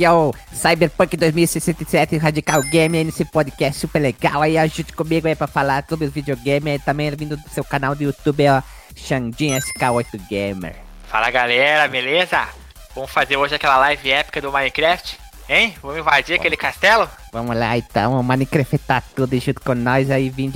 [0.00, 5.36] Aqui é o Cyberpunk 2067 Radical Game nesse podcast super legal aí, ajude comigo aí
[5.36, 8.62] pra falar sobre os videogames, também vindo do seu canal do YouTube, ó,
[8.96, 10.74] Xandinho SK8 Gamer.
[11.06, 12.48] Fala galera, beleza?
[12.94, 15.18] Vamos fazer hoje aquela live épica do Minecraft?
[15.46, 15.74] Hein?
[15.82, 17.06] Vamos invadir aquele castelo?
[17.30, 20.54] Vamos lá então, o Minecraft tá tudo junto com nós aí, vindo,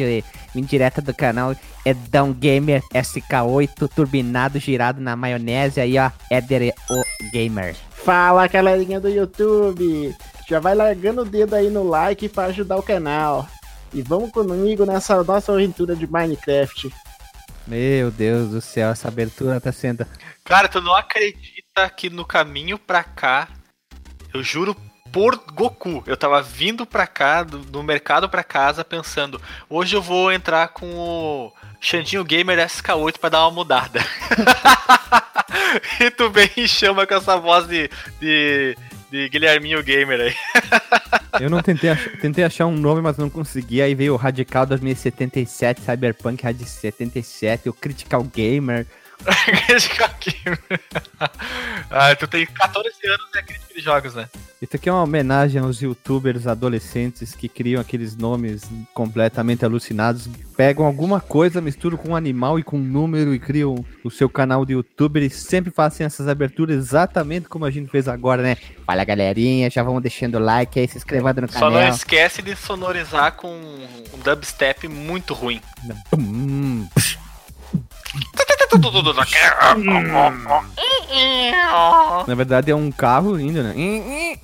[0.55, 1.55] vindo direto do canal
[1.85, 7.77] Edão Gamer SK8, turbinado, girado na maionese aí, ó, Eder o Gamer.
[8.05, 10.15] Fala galerinha do YouTube!
[10.47, 13.49] Já vai largando o dedo aí no like para ajudar o canal.
[13.95, 16.93] E vamos comigo nessa nossa aventura de Minecraft.
[17.67, 20.07] Meu Deus do céu, essa abertura tá sendo.
[20.45, 23.49] Cara, tu não acredita que no caminho pra cá,
[24.35, 24.77] eu juro
[25.11, 30.03] por Goku, eu tava vindo pra cá, do, do mercado pra casa, pensando, hoje eu
[30.03, 31.53] vou entrar com o
[31.85, 34.01] Xandinho Gamer SK8 pra dar uma mudada.
[36.01, 38.75] e tu vem e chama com essa voz de, de,
[39.11, 40.35] de Guilherminho Gamer aí.
[41.43, 43.83] Eu não tentei, ach tentei achar um nome, mas não consegui.
[43.83, 48.87] Aí veio o Radical 2077, Cyberpunk Rad 77, o Critical Gamer.
[51.91, 54.29] Ah, tu tem 14 anos e é crítico de jogos, né?
[54.61, 60.29] Isso aqui é uma homenagem aos youtubers adolescentes que criam aqueles nomes completamente alucinados.
[60.57, 64.29] Pegam alguma coisa, misturam com um animal e com um número e criam o seu
[64.29, 68.57] canal de youtuber e sempre fazem essas aberturas exatamente como a gente fez agora, né?
[68.87, 71.71] Fala galerinha, já vão deixando o like aí, se inscrevendo no canal.
[71.71, 75.61] Só não esquece de sonorizar com um dubstep muito ruim.
[76.17, 76.89] Hum.
[82.27, 83.75] Na verdade é um carro indo, né?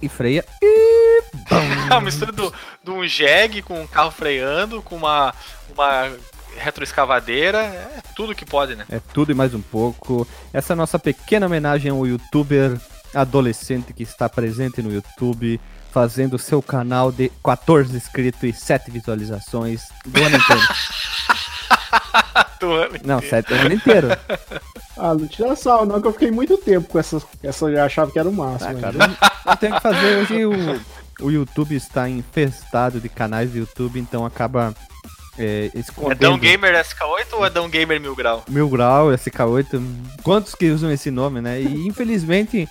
[0.00, 0.44] E freia.
[1.90, 2.54] É uma mistura do,
[2.84, 5.34] de um jegue com um carro freando, com uma,
[5.74, 6.08] uma
[6.56, 8.84] retroescavadeira, é tudo que pode, né?
[8.88, 10.26] É tudo e mais um pouco.
[10.52, 12.78] Essa é a nossa pequena homenagem ao youtuber
[13.14, 15.60] adolescente que está presente no YouTube,
[15.92, 20.62] fazendo seu canal de 14 inscritos e 7 visualizações do ano inteiro.
[22.60, 24.08] do ano Não, 7 o ano inteiro.
[24.96, 27.22] Ah, não tira sal, não, que eu fiquei muito tempo com essa.
[27.42, 28.78] Essa eu já achava que era o máximo.
[28.78, 29.16] Ah, cara, não,
[29.46, 30.16] não tem o que fazer.
[30.18, 34.74] Hoje o, o YouTube está infestado de canais do YouTube, então acaba
[35.38, 36.12] é, escondendo.
[36.12, 38.44] É Dão Gamer SK8 ou é Dão Gamer Mil Grau?
[38.48, 39.82] Mil Grau, SK8.
[40.22, 41.60] Quantos que usam esse nome, né?
[41.60, 42.68] E infelizmente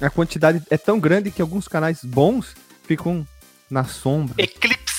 [0.00, 3.26] a quantidade é tão grande que alguns canais bons ficam
[3.70, 4.34] na sombra.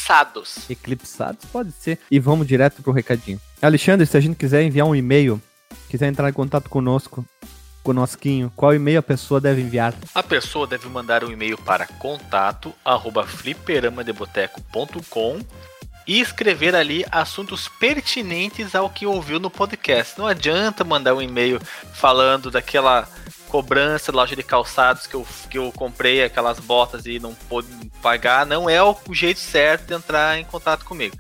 [0.02, 0.70] Eclipsados.
[0.70, 2.00] Eclipsados, pode ser.
[2.10, 3.40] E vamos direto pro recadinho.
[3.62, 5.42] Alexandre, se a gente quiser enviar um e-mail,
[5.90, 7.26] quiser entrar em contato conosco,
[7.84, 9.94] conosquinho, qual e-mail a pessoa deve enviar?
[10.14, 15.40] A pessoa deve mandar um e-mail para contato arroba fliperamadeboteco.com
[16.08, 20.18] e escrever ali assuntos pertinentes ao que ouviu no podcast.
[20.18, 21.60] Não adianta mandar um e-mail
[21.94, 23.08] falando daquela
[23.52, 27.68] cobrança loja de calçados que eu, que eu comprei aquelas botas e não pude
[28.02, 31.18] pagar, não é o jeito certo de entrar em contato comigo.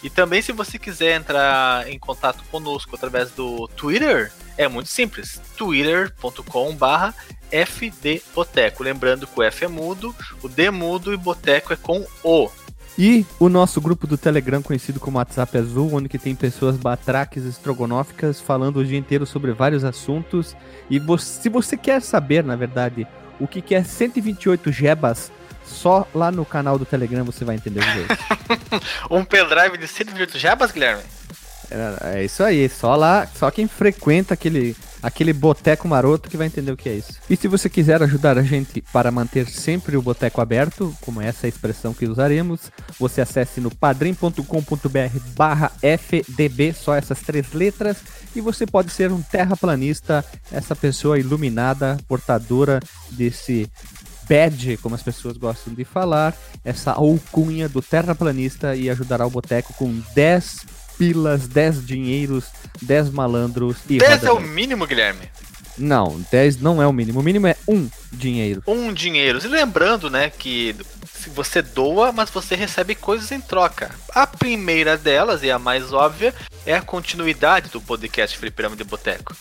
[0.00, 5.40] E também se você quiser entrar em contato conosco através do Twitter, é muito simples,
[5.56, 7.12] twitter.com barra
[7.50, 8.84] fdboteco.
[8.84, 12.48] Lembrando que o F é mudo, o D é mudo e boteco é com O.
[12.98, 17.44] E o nosso grupo do Telegram, conhecido como WhatsApp Azul, onde que tem pessoas batraques
[17.44, 20.54] estrogonóficas falando o dia inteiro sobre vários assuntos.
[20.90, 23.06] E você, se você quer saber, na verdade,
[23.40, 25.32] o que, que é 128 jebas,
[25.64, 28.16] só lá no canal do Telegram você vai entender o jeito.
[29.10, 31.02] um pendrive de 128 jebas, Guilherme?
[31.70, 36.46] É, é, isso aí, só lá, só quem frequenta aquele, aquele boteco maroto que vai
[36.46, 37.14] entender o que é isso.
[37.28, 41.46] E se você quiser ajudar a gente para manter sempre o boteco aberto, como essa
[41.46, 47.98] é expressão que usaremos, você acesse no padrim.com.br barra FDB, só essas três letras,
[48.34, 53.68] e você pode ser um terraplanista, essa pessoa iluminada, portadora desse
[54.28, 56.34] badge, como as pessoas gostam de falar,
[56.64, 62.44] essa alcunha do terraplanista e ajudará o boteco com 10 pilas, 10 dinheiros,
[62.80, 65.28] 10 malandros e 10 é o mínimo, Guilherme?
[65.76, 67.18] Não, 10 não é o mínimo.
[67.18, 68.62] O mínimo é um dinheiro.
[68.68, 69.40] Um dinheiro.
[69.42, 70.76] E lembrando, né, que
[71.12, 73.90] se você doa, mas você recebe coisas em troca.
[74.10, 76.32] A primeira delas, e a mais óbvia,
[76.64, 79.34] é a continuidade do podcast Fliperama de Boteco.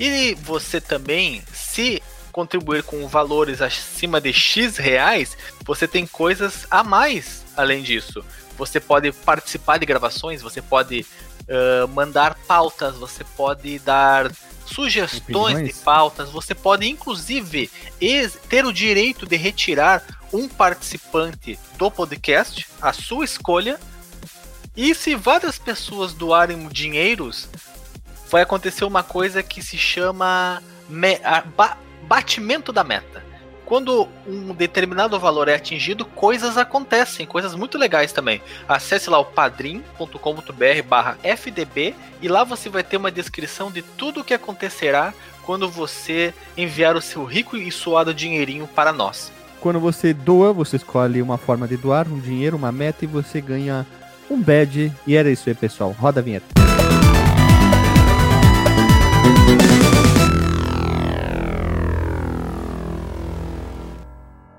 [0.00, 5.36] E você também, se contribuir com valores acima de X reais,
[5.66, 8.24] você tem coisas a mais além disso.
[8.56, 11.06] Você pode participar de gravações, você pode
[11.42, 14.30] uh, mandar pautas, você pode dar
[14.66, 15.74] sugestões Opiniões?
[15.74, 17.70] de pautas, você pode inclusive
[18.48, 20.02] ter o direito de retirar
[20.32, 23.78] um participante do podcast, a sua escolha.
[24.74, 27.48] E se várias pessoas doarem dinheiros,
[28.30, 30.62] vai acontecer uma coisa que se chama
[31.56, 31.76] ba
[32.08, 33.31] batimento da meta
[33.72, 38.42] quando um determinado valor é atingido, coisas acontecem, coisas muito legais também.
[38.68, 44.20] Acesse lá o padrim.com.br barra FDB e lá você vai ter uma descrição de tudo
[44.20, 49.32] o que acontecerá quando você enviar o seu rico e suado dinheirinho para nós.
[49.58, 53.40] Quando você doa, você escolhe uma forma de doar, um dinheiro, uma meta e você
[53.40, 53.86] ganha
[54.30, 54.92] um badge.
[55.06, 55.96] E era isso aí, pessoal.
[55.98, 56.44] Roda a vinheta.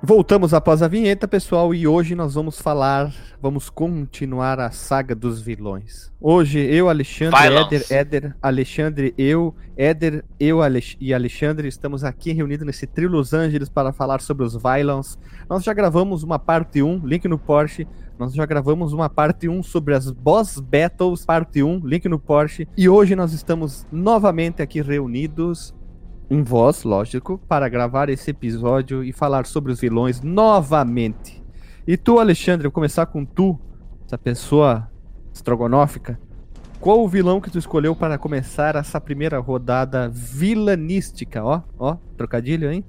[0.05, 3.09] Voltamos após a vinheta, pessoal, e hoje nós vamos falar,
[3.41, 6.11] vamos continuar a saga dos vilões.
[6.19, 7.39] Hoje eu, Alexandre.
[7.39, 13.33] Éder, Éder, Alexandre, eu, Éder, eu Alex e Alexandre estamos aqui reunidos nesse trio Los
[13.33, 15.17] Angeles para falar sobre os Violence.
[15.49, 17.87] Nós já gravamos uma parte 1, link no Porsche.
[18.19, 22.67] Nós já gravamos uma parte 1 sobre as Boss Battles, parte 1, link no Porsche.
[22.75, 25.73] E hoje nós estamos novamente aqui reunidos
[26.29, 31.43] em voz, lógico, para gravar esse episódio e falar sobre os vilões novamente.
[31.85, 33.59] E tu, Alexandre, vou começar com tu,
[34.05, 34.89] essa pessoa
[35.33, 36.19] estrogonófica.
[36.79, 41.43] Qual o vilão que tu escolheu para começar essa primeira rodada vilanística?
[41.43, 42.83] Ó, ó, trocadilho, hein?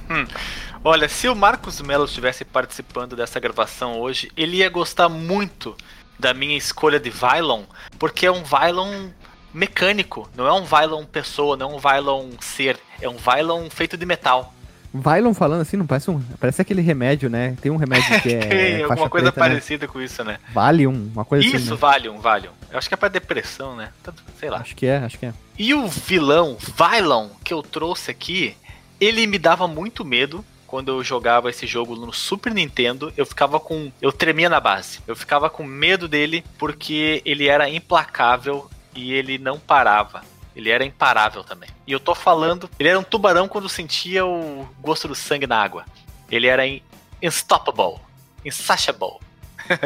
[0.84, 5.76] Olha, se o Marcos Mello estivesse participando dessa gravação hoje, ele ia gostar muito
[6.20, 7.64] da minha escolha de Vylon,
[7.98, 9.08] porque é um Vylon
[9.52, 13.96] mecânico, não é um Vylon pessoa, não é um Vylon ser, é um Vylon feito
[13.96, 14.52] de metal.
[14.92, 16.20] Vylon falando assim, não parece um.
[16.40, 17.56] Parece aquele remédio, né?
[17.62, 18.38] Tem um remédio que é.
[18.40, 19.54] Tem alguma coisa preta, né?
[19.54, 20.38] parecida com isso, né?
[20.52, 21.70] Valium, uma coisa Isso, assim.
[21.70, 21.76] né?
[21.76, 22.50] Valium, Valium.
[22.72, 23.90] Eu acho que é pra depressão, né?
[24.02, 24.58] Tanto- Sei lá.
[24.58, 25.32] Acho que é, acho que é.
[25.56, 28.56] E o vilão, Vylon, que eu trouxe aqui,
[29.00, 33.12] ele me dava muito medo quando eu jogava esse jogo no Super Nintendo.
[33.16, 33.92] Eu ficava com.
[34.02, 34.98] Eu tremia na base.
[35.06, 40.22] Eu ficava com medo dele porque ele era implacável e ele não parava.
[40.54, 41.70] Ele era imparável também.
[41.86, 42.68] E eu tô falando.
[42.78, 45.84] Ele era um tubarão quando sentia o gosto do sangue na água.
[46.30, 46.82] Ele era in-
[47.22, 48.00] unstoppable.
[48.44, 49.18] Insatiable.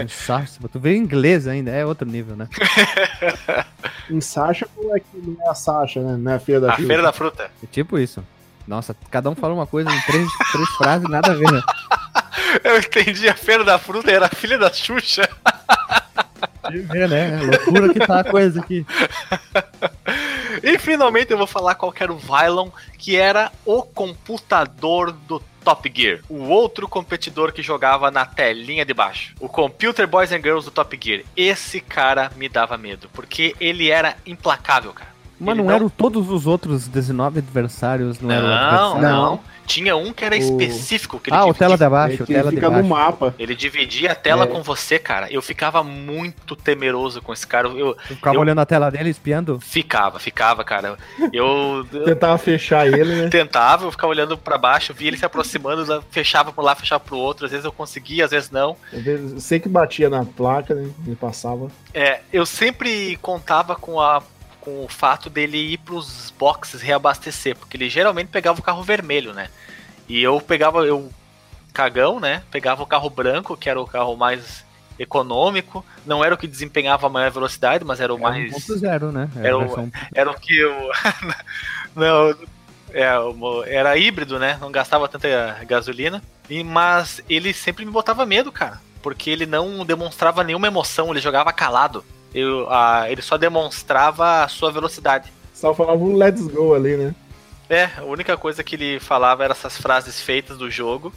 [0.03, 0.69] Insatiable.
[0.73, 2.49] Tu veio em inglês ainda, é outro nível, né?
[4.77, 6.17] Ou é que não é a Sasha, né?
[6.19, 6.87] Não é a Feira da A Fruta.
[6.87, 7.51] feira da fruta.
[7.63, 8.25] É tipo isso.
[8.67, 11.61] Nossa, cada um falou uma coisa em três, três frases, nada a ver, né?
[12.65, 15.29] Eu entendi a feira da fruta, era a filha da Xuxa.
[16.71, 17.41] Ver, né?
[17.43, 18.87] Loucura que tá a coisa aqui.
[20.63, 25.43] E finalmente eu vou falar qual que era o Vylon, que era o computador do
[25.65, 26.21] Top Gear.
[26.29, 29.35] O outro competidor que jogava na telinha de baixo.
[29.41, 31.23] O Computer Boys and Girls do Top Gear.
[31.37, 35.11] Esse cara me dava medo, porque ele era implacável, cara.
[35.39, 39.03] Mas não, não- eram todos os outros 19 adversários, não, eram Não, adversários?
[39.03, 39.41] não.
[39.67, 41.19] Tinha um que era O- específico.
[41.19, 42.89] Que ele Ah, o tela de É baixo, o que tela de fica no baixo.
[42.89, 43.35] mapa.
[43.39, 44.47] Ele dividia a tela É.
[44.47, 45.31] com você, cara.
[45.33, 47.69] Eu ficava muito temeroso com esse cara.
[47.69, 49.59] Eu Tu ficava eu- olhando a tela dele, espiando.
[49.61, 50.97] ficava, ficava, cara.
[51.33, 53.29] Eu, eu Tentava fechar ele, né?
[53.29, 57.17] tentava, eu ficava olhando pra baixo, via ele se aproximando, fechava por lá, fechava pro
[57.17, 57.47] outro.
[57.47, 58.77] Às vezes eu conseguia, às vezes não.
[58.93, 60.89] Às vezes, Sei que batia na placa, né?
[61.07, 61.69] Me passava.
[61.93, 64.23] É, eu sempre contava com a
[64.65, 69.35] com o fato dele ir pros boxes reabastecer, porque ele geralmente pegava o carro vermelho,
[69.35, 69.49] né?
[70.09, 71.13] E eu pegava eu
[71.73, 72.43] cagão, né?
[72.51, 74.65] Pegava o carro branco, que era o carro mais
[74.99, 79.29] econômico, não era o que desempenhava a maior velocidade, mas era o mais 1.0, né?
[79.37, 79.75] Era a o-
[80.15, 80.73] era o que eu.
[81.95, 82.31] não,
[82.93, 84.57] é, era híbrido, né?
[84.61, 85.29] Não gastava tanta
[85.67, 86.23] gasolina.
[86.49, 88.81] E, mas ele sempre me botava medo, cara.
[89.03, 92.05] Porque ele não demonstrava nenhuma emoção, ele jogava calado.
[92.35, 95.33] Eu, ah, ele só demonstrava a sua velocidade.
[95.53, 97.15] Só falava um let's go ali, né?
[97.69, 101.13] É, a única coisa que ele falava era essas frases feitas do jogo.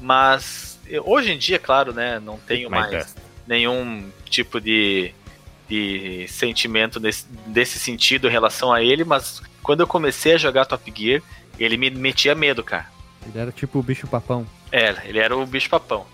[0.00, 2.18] Mas hoje em dia, claro, né?
[2.18, 3.14] Não tenho mais
[3.46, 5.12] nenhum tipo de,
[5.68, 10.66] de sentimento desse, desse sentido em relação a ele, mas quando eu comecei a jogar
[10.66, 11.22] Top Gear,
[11.58, 12.86] ele me metia medo, cara.
[13.26, 14.46] Ele era tipo o bicho papão.
[14.70, 16.06] Era, ele era o bicho papão.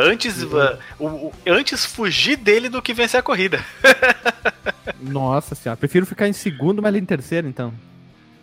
[0.00, 3.64] Antes, uh, o, o- antes fugir dele do que vencer a corrida.
[5.00, 7.72] Nossa senhora, prefiro ficar em segundo, mas ele em terceiro, então.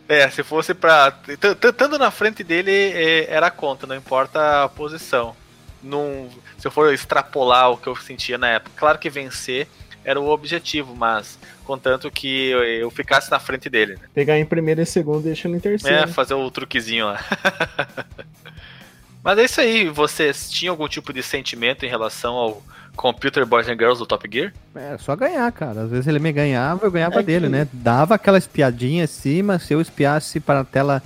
[0.08, 1.12] É, se fosse pra.
[1.12, 5.36] t- t- Estando na frente dele, é, era a conta, não importa a posição.
[5.82, 9.68] Num, se eu for extrapolar o que eu sentia na época, claro que vencer
[10.04, 14.02] era o objetivo, mas contanto que eu, eu ficasse na frente dele, né?
[14.14, 15.96] Pegar em primeiro e segundo e deixa ele em terceiro.
[15.98, 16.08] É, né?
[16.12, 17.20] fazer o truquezinho lá.
[19.26, 22.64] mas é isso aí, vocês tinham algum tipo de sentimento em relação ao
[22.96, 24.54] Computer Boys and Girls do Top Gear?
[24.74, 25.82] É, só ganhar, cara.
[25.82, 27.68] Às vezes ele me ganhava, eu ganhava É dele, que- né?
[27.74, 31.04] Dava aquela espiadinha acima, se eu espiasse para a tela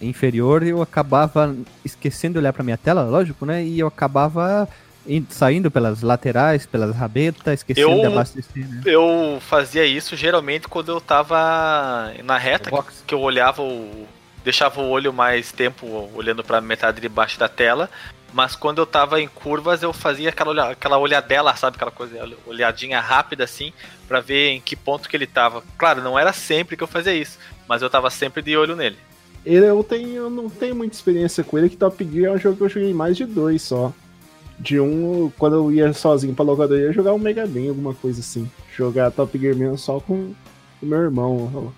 [0.00, 3.62] inferior, eu acabava esquecendo de olhar para minha tela, lógico, né?
[3.64, 4.66] E eu acabava
[5.06, 8.80] in- saindo pelas laterais, pelas rabetas, esquecendo Eu- de abastecer, né?
[8.86, 13.04] Eu fazia isso geralmente quando eu tava na reta, Box.
[13.06, 14.06] que eu olhava o,
[14.44, 17.88] deixava o olho mais tempo olhando para metade de baixo da tela.
[18.32, 21.76] Mas quando eu tava em curvas, eu fazia aquela, olha, aquela olhadela, sabe?
[21.76, 23.72] Aquela coisa, olhadinha rápida assim,
[24.08, 25.62] para ver em que ponto que ele tava.
[25.78, 28.98] Claro, não era sempre que eu fazia isso, mas eu tava sempre de olho nele.
[29.46, 32.38] Ele, eu, tenho, eu não tenho muita experiência com ele, que Top Gear é um
[32.38, 33.92] jogo que eu joguei mais de dois só.
[34.58, 37.94] De um, quando eu ia sozinho pra locadora, eu ia jogar um Mega Man, alguma
[37.94, 38.50] coisa assim.
[38.76, 40.34] Jogar Top Gear mesmo só com
[40.82, 41.72] o meu irmão.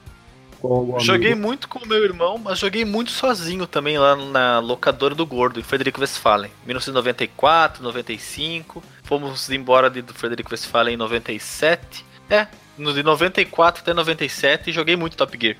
[0.98, 5.26] Joguei muito com o meu irmão, mas joguei muito sozinho também lá na locadora do
[5.26, 6.50] Gordo, em Frederico Westphalen.
[6.64, 8.82] 1994, 95.
[9.02, 12.04] Fomos embora do Frederico Westphalen em 97.
[12.28, 12.46] É,
[12.76, 15.56] de 94 até 97 joguei muito Top Gear.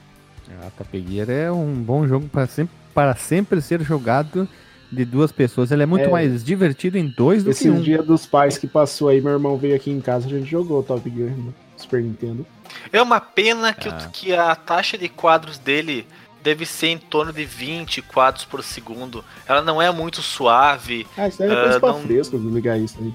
[0.61, 4.49] Ah, Top Gear é um bom jogo para sempre, para sempre ser jogado
[4.91, 5.71] de duas pessoas.
[5.71, 7.75] Ele é muito é, mais divertido em dois do que um.
[7.75, 10.49] Esse dia dos pais que passou aí, meu irmão veio aqui em casa, a gente
[10.49, 12.47] jogou Top Gear no Super Nintendo.
[12.92, 13.99] É uma pena que, ah.
[13.99, 16.06] o, que a taxa de quadros dele
[16.47, 19.25] deve ser em torno de 20 quadros por segundo.
[19.49, 21.04] Ela não é muito suave.
[21.18, 22.02] Ah, isso daí é coisa uh, não...
[22.02, 23.12] fresco ligar isso aí.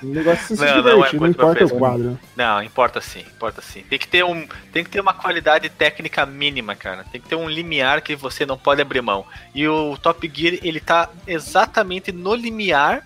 [0.00, 2.18] o negócio é se não, divertir, não, é não importa o quadro.
[2.36, 3.82] Não, importa sim, importa sim.
[3.90, 7.04] Tem que, ter um, tem que ter uma qualidade técnica mínima, cara.
[7.10, 9.26] Tem que ter um limiar que você não pode abrir mão.
[9.52, 13.04] E o Top Gear, ele tá exatamente no limiar.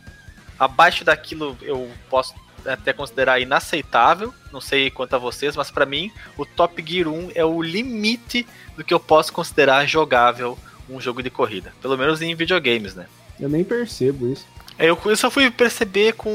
[0.58, 2.34] Abaixo daquilo eu posso
[2.66, 4.34] até considerar inaceitável.
[4.52, 8.46] Não sei quanto a vocês, mas para mim o Top Gear 1 é o limite
[8.76, 10.58] do que eu posso considerar jogável
[10.88, 11.72] um jogo de corrida.
[11.80, 13.06] Pelo menos em videogames, né?
[13.38, 14.46] Eu nem percebo isso.
[14.78, 16.30] Eu, eu só fui perceber com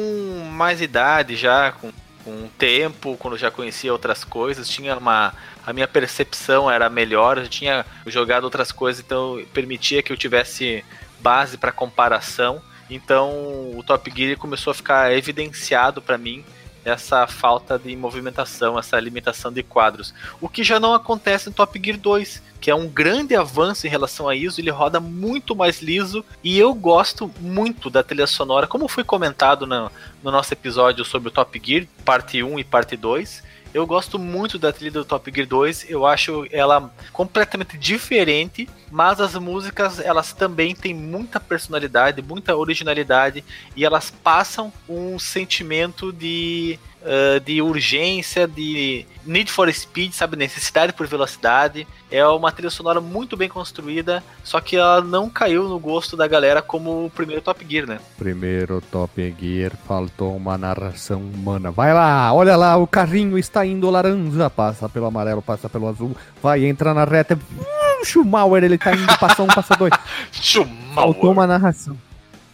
[0.51, 1.91] mais idade já, com,
[2.23, 5.33] com tempo, quando já conhecia outras coisas, tinha uma.
[5.65, 10.83] A minha percepção era melhor, eu tinha jogado outras coisas, então permitia que eu tivesse
[11.19, 12.61] base para comparação.
[12.91, 13.31] Então
[13.73, 16.43] o Top Gear começou a ficar evidenciado para mim
[16.83, 20.13] essa falta de movimentação, essa limitação de quadros.
[20.39, 23.89] O que já não acontece no Top Gear 2, que é um grande avanço em
[23.89, 28.67] relação a isso, ele roda muito mais liso e eu gosto muito da trilha sonora,
[28.67, 29.91] como foi comentado no,
[30.23, 33.50] no nosso episódio sobre o Top Gear, parte 1 e parte 2.
[33.73, 39.21] Eu gosto muito da trilha do Top Gear 2, eu acho ela completamente diferente, mas
[39.21, 46.77] as músicas elas também têm muita personalidade, muita originalidade e elas passam um sentimento de
[47.01, 50.35] uh, de urgência, de need for speed, sabe?
[50.35, 51.87] Necessidade por velocidade.
[52.09, 56.27] É uma trilha sonora muito bem construída, só que ela não caiu no gosto da
[56.27, 57.99] galera como o primeiro Top Gear, né?
[58.17, 61.71] Primeiro Top Gear, faltou uma narração humana.
[61.71, 66.15] Vai lá, olha lá, o carrinho está indo laranja, passa pelo amarelo, passa pelo azul,
[66.41, 67.35] vai entrar na reta.
[67.35, 69.93] Hum, Schumacher, ele tá indo, passa um, passa dois.
[70.31, 70.93] Schumacher.
[70.93, 71.97] Faltou uma narração.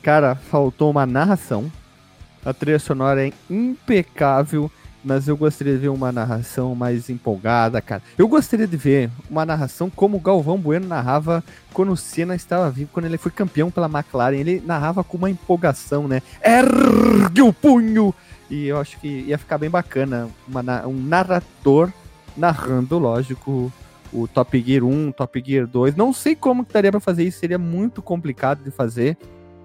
[0.04, 1.72] Cara, faltou uma narração
[2.48, 4.72] a trilha sonora é impecável,
[5.04, 8.02] mas eu gostaria de ver uma narração mais empolgada, cara.
[8.18, 12.70] Eu gostaria de ver uma narração como o Galvão Bueno narrava quando o Senna estava
[12.72, 14.38] vivo, quando ele foi campeão pela McLaren.
[14.38, 16.22] Ele narrava com uma empolgação, né?
[16.42, 18.16] Ergue o punho!
[18.50, 21.92] E eu acho que ia ficar bem bacana uma, um narrador
[22.38, 23.74] narrando, lógico,
[24.14, 25.98] o Top Gear 1, Top Gear 2.
[25.98, 29.18] Não sei como que daria para fazer isso, seria muito complicado de fazer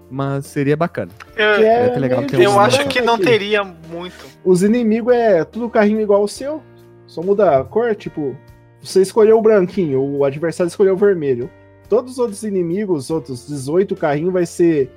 [0.09, 1.11] mas seria bacana.
[1.35, 4.25] Eu, é legal eu acho que não teria muito.
[4.43, 6.61] Os inimigos é tudo carrinho igual ao seu,
[7.07, 8.35] só muda a cor, tipo,
[8.81, 11.49] você escolheu o branquinho, o adversário escolheu o vermelho.
[11.89, 14.89] Todos os outros inimigos, os outros 18 carrinhos, vai ser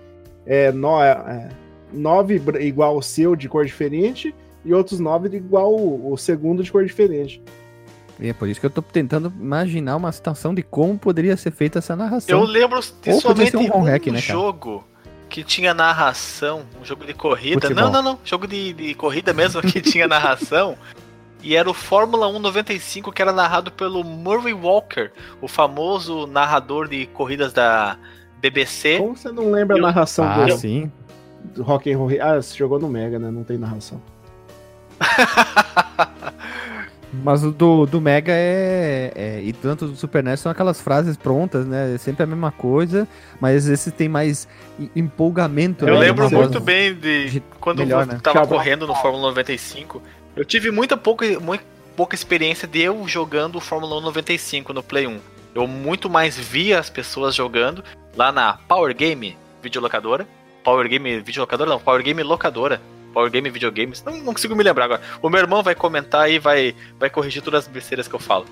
[0.45, 1.49] é, no, é,
[1.93, 4.35] 9 igual ao seu, de cor diferente,
[4.65, 7.43] e outros 9 igual o, o segundo de cor diferente.
[8.19, 11.51] E é por isso que eu tô tentando imaginar uma situação de como poderia ser
[11.51, 12.39] feita essa narração.
[12.39, 14.83] Eu lembro de somente um, um hack, né, jogo
[15.37, 17.61] que tinha narração, um jogo de corrida.
[17.61, 17.85] Futebol.
[17.85, 18.19] Não, não, não.
[18.25, 20.79] Jogo de, de corrida mesmo que tinha narração.
[21.43, 26.89] E era o Fórmula 1 95 que era narrado pelo Murray Walker, o famoso narrador
[26.89, 27.97] de corridas da
[28.41, 28.99] BBC.
[28.99, 30.91] Como você não lembra a narração ah, do, sim.
[31.55, 32.11] do Rock and Roll?
[32.21, 33.31] Ah, você jogou no Mega, né?
[33.31, 34.03] Não tem narração.
[37.13, 41.17] Mas o do, do Mega é, é, E tanto do Super NES são aquelas frases
[41.17, 41.95] prontas, né?
[41.95, 43.07] É sempre a mesma coisa,
[43.41, 44.49] mas esse tem mais
[44.95, 45.87] empolgamento.
[45.87, 46.01] Eu né?
[46.01, 48.21] lembro muito bem de, de quando melhor, eu né?
[48.23, 50.03] tava correndo no Fórmula 95.
[50.35, 51.65] Eu tive muita pouca, muito,
[51.97, 55.19] pouca experiência de eu jogando o Fórmula 1 95 no Play 1.
[55.55, 57.83] Eu muito mais via as pessoas jogando
[58.15, 60.27] lá na Power Game videolocadora.
[60.63, 62.81] Power Game videolocadora não, Power Game locadora
[63.17, 64.05] Power Game Videogames.
[64.05, 65.01] Não, não consigo me lembrar agora.
[65.23, 68.45] O meu irmão vai comentar e vai, vai corrigir todas as besteiras que eu falo.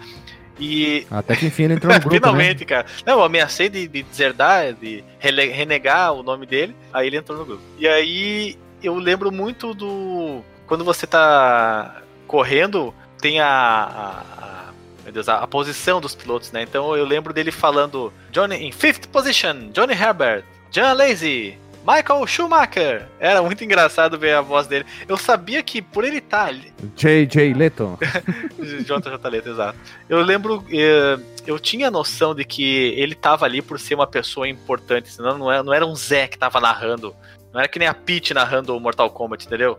[0.59, 1.07] E.
[1.11, 2.15] Até que enfim ele entrou no grupo.
[2.15, 2.21] Né?
[2.21, 2.65] Finalmente, né?
[2.65, 2.87] cara.
[3.05, 7.45] Não, eu ameacei de, de deserdar, de renegar o nome dele, aí ele entrou no
[7.45, 7.63] grupo.
[7.79, 10.41] E aí eu lembro muito do.
[10.67, 16.63] Quando você tá correndo, tem a, a, meu Deus, a, a posição dos pilotos, né?
[16.63, 23.07] Então eu lembro dele falando Johnny em fifth position, Johnny Herbert, John Lazy, Michael Schumacher.
[23.21, 24.87] Era muito engraçado ver a voz dele.
[25.07, 26.73] Eu sabia que por ele estar ali.
[26.97, 27.99] JJ Leto.
[28.59, 29.79] JJ Leto, exato.
[30.09, 30.65] Eu lembro.
[30.73, 35.37] eh, Eu tinha noção de que ele tava ali por ser uma pessoa importante, senão
[35.37, 37.15] não era, não era um Zé que tava narrando.
[37.53, 39.79] Não era que nem a Peach narrando o Mortal Kombat, entendeu?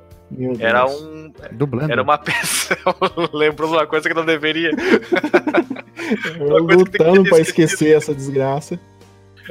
[0.60, 1.32] Era um.
[1.52, 1.92] Dublando.
[1.92, 2.96] Era uma pessoa.
[3.34, 4.72] Lembrou uma coisa que não deveria.
[6.40, 8.80] Eu lutando pra esquecer essa desgraça.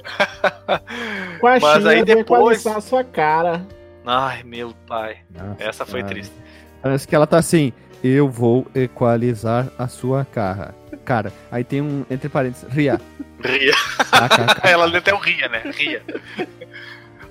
[1.41, 2.21] Com a Mas China aí vai depois-
[2.59, 3.67] equalizar a sua cara.
[4.07, 5.19] Ai, meu pai.
[5.31, 6.33] Nossa Essa foi triste.
[6.83, 7.73] Parece que ela tá assim.
[8.03, 10.75] Eu vou equalizar a sua cara.
[11.07, 13.01] Cara, aí tem um, entre parênteses, Ria.
[13.43, 13.73] Ria.
[13.73, 14.69] KKK.
[14.69, 15.63] Ela até o ria, né?
[15.75, 16.03] Ria.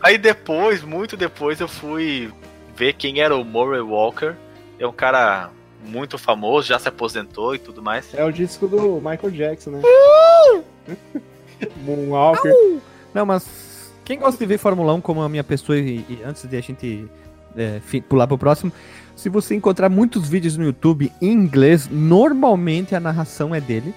[0.01, 2.31] Aí depois, muito depois, eu fui
[2.75, 4.33] ver quem era o Murray Walker.
[4.79, 5.49] É um cara
[5.85, 8.11] muito famoso, já se aposentou e tudo mais.
[8.13, 9.81] É o disco do Michael Jackson, né?
[11.85, 12.53] Moonwalker.
[13.13, 16.47] Não, mas quem gosta de ver Fórmula 1 como a minha pessoa, e, e antes
[16.47, 17.07] de a gente
[17.55, 18.71] é, pular pro próximo,
[19.15, 23.93] se você encontrar muitos vídeos no YouTube em inglês, normalmente a narração é dele.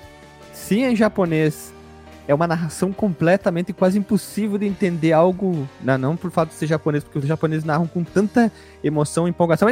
[0.53, 1.73] Se é em japonês,
[2.29, 5.67] é uma narração completamente quase impossível de entender algo.
[5.83, 9.31] Não, não por fato de ser japonês, porque os japoneses narram com tanta emoção e
[9.31, 9.69] empolgação.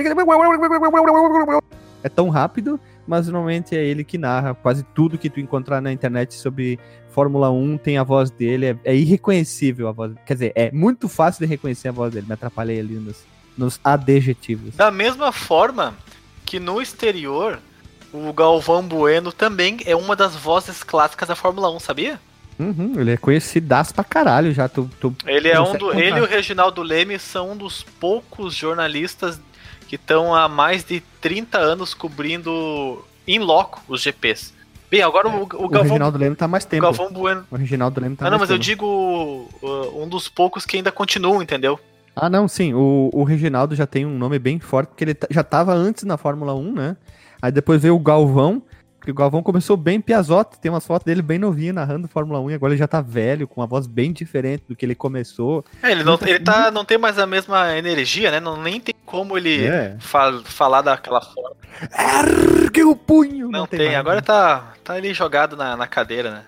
[2.03, 5.91] É tão rápido, mas normalmente é ele que narra quase tudo que tu encontrar na
[5.91, 6.79] internet sobre
[7.15, 10.13] Fórmula 1 tem a voz dele, é, é irreconhecível a voz.
[10.27, 12.27] Quer dizer, é muito fácil de reconhecer a voz dele.
[12.27, 13.19] Me atrapalhei ali nos,
[13.57, 14.75] nos adjetivos.
[14.75, 15.95] Da mesma forma
[16.45, 17.61] que no exterior,
[18.13, 22.21] o Galvão Bueno também é uma das vozes clássicas da Fórmula 1, sabia?
[22.59, 24.69] Uhum, ele é conhecidaço pra caralho já.
[24.69, 26.01] Tu, tu Ele é um do, contar.
[26.01, 29.41] ele e o Reginaldo Leme são um dos poucos jornalistas
[29.89, 34.54] que estão há mais de 30 anos cobrindo em loco os GPs.
[34.95, 36.83] Bem, agora o, o O Galvão, Reginaldo Leme tá mais o tempo.
[36.83, 37.45] Galvão Bueno.
[37.51, 38.65] O Reginaldo Leme tá Ah, não, mas eu tempo.
[38.65, 38.87] digo
[39.63, 41.79] uh, um dos poucos que ainda continuam, entendeu?
[42.15, 42.73] Ah, não, sim.
[42.75, 46.05] O, o Reginaldo já tem um nome bem forte, porque ele tá- já tava antes
[46.05, 46.97] na Fórmula 1, né?
[47.43, 48.63] Aí depois veio o Galvão,
[49.05, 52.53] porque o Galvão começou bem piazote, tem umas fotos dele bem novinho narrando Fórmula 1,
[52.53, 55.63] e agora ele já tá velho, com uma voz bem diferente do que ele começou.
[55.83, 58.41] É, ele não, ele tá, não tem mais a mesma energia, né?
[58.41, 59.95] Não, nem tem como ele É.
[60.01, 61.55] fa- falar daquela forma.
[62.65, 63.51] Ergue o punho!
[63.51, 64.23] Não, tem, mais, agora né?
[64.23, 66.45] tá, tá ali jogado na, na cadeira, né?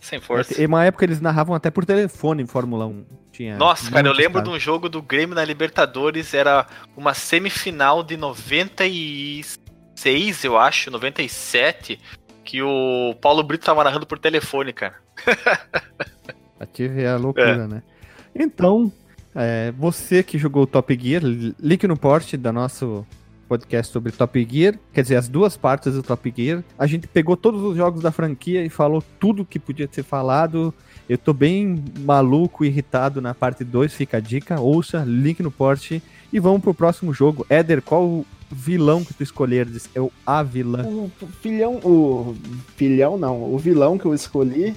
[0.00, 0.58] Sem força.
[0.58, 3.04] Em uma época eles narravam até por telefone em Fórmula 1.
[3.30, 4.56] Tinha Nossa, cara, eu lembro de casos.
[4.56, 9.60] um jogo do Grêmio na Libertadores, era uma semifinal de 96,
[10.44, 11.98] eu acho, 97,
[12.44, 14.94] que o Paulo Brito tava narrando por telefone, cara.
[16.58, 17.82] A tive a loucura, né?
[18.34, 18.92] Então,
[19.34, 23.06] é, você que jogou Top Gear, li- link no post da nosso
[23.48, 26.62] podcast sobre Top Gear, quer dizer, as duas partes do Top Gear.
[26.78, 30.72] A gente pegou todos os jogos da franquia e falou tudo que podia ser falado.
[31.08, 36.02] Eu tô bem maluco, irritado na parte 2, fica a dica, ouça, link no post
[36.32, 37.46] e vamos pro próximo jogo.
[37.48, 39.88] Éder, qual o vilão que tu escolheres?
[39.94, 40.82] É o A vilã.
[40.86, 41.10] O
[41.40, 42.36] filhão, o
[42.76, 44.74] filhão não, o vilão que eu escolhi,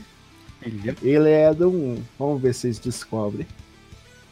[1.02, 3.48] ele é de um, vamos ver se vocês descobrem.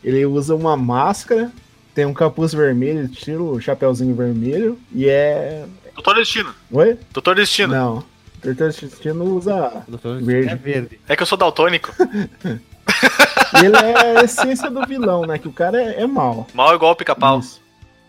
[0.04, 1.52] Ele usa uma máscara,
[1.94, 6.54] tem um capuz vermelho, tira o chapeuzinho vermelho e é, Doutor Destino.
[6.72, 6.98] oi?
[7.12, 7.74] Doutor Destino.
[7.74, 8.04] Não.
[8.42, 9.84] Doutor Destino usa.
[9.88, 10.50] Doutor Verde.
[10.50, 11.00] É verde.
[11.08, 11.94] É que eu sou daltônico.
[13.64, 15.38] Ele é a essência do vilão, né?
[15.38, 16.48] Que o cara é, é mal.
[16.54, 17.40] Mal igual o pica-pau.
[17.40, 17.61] Isso.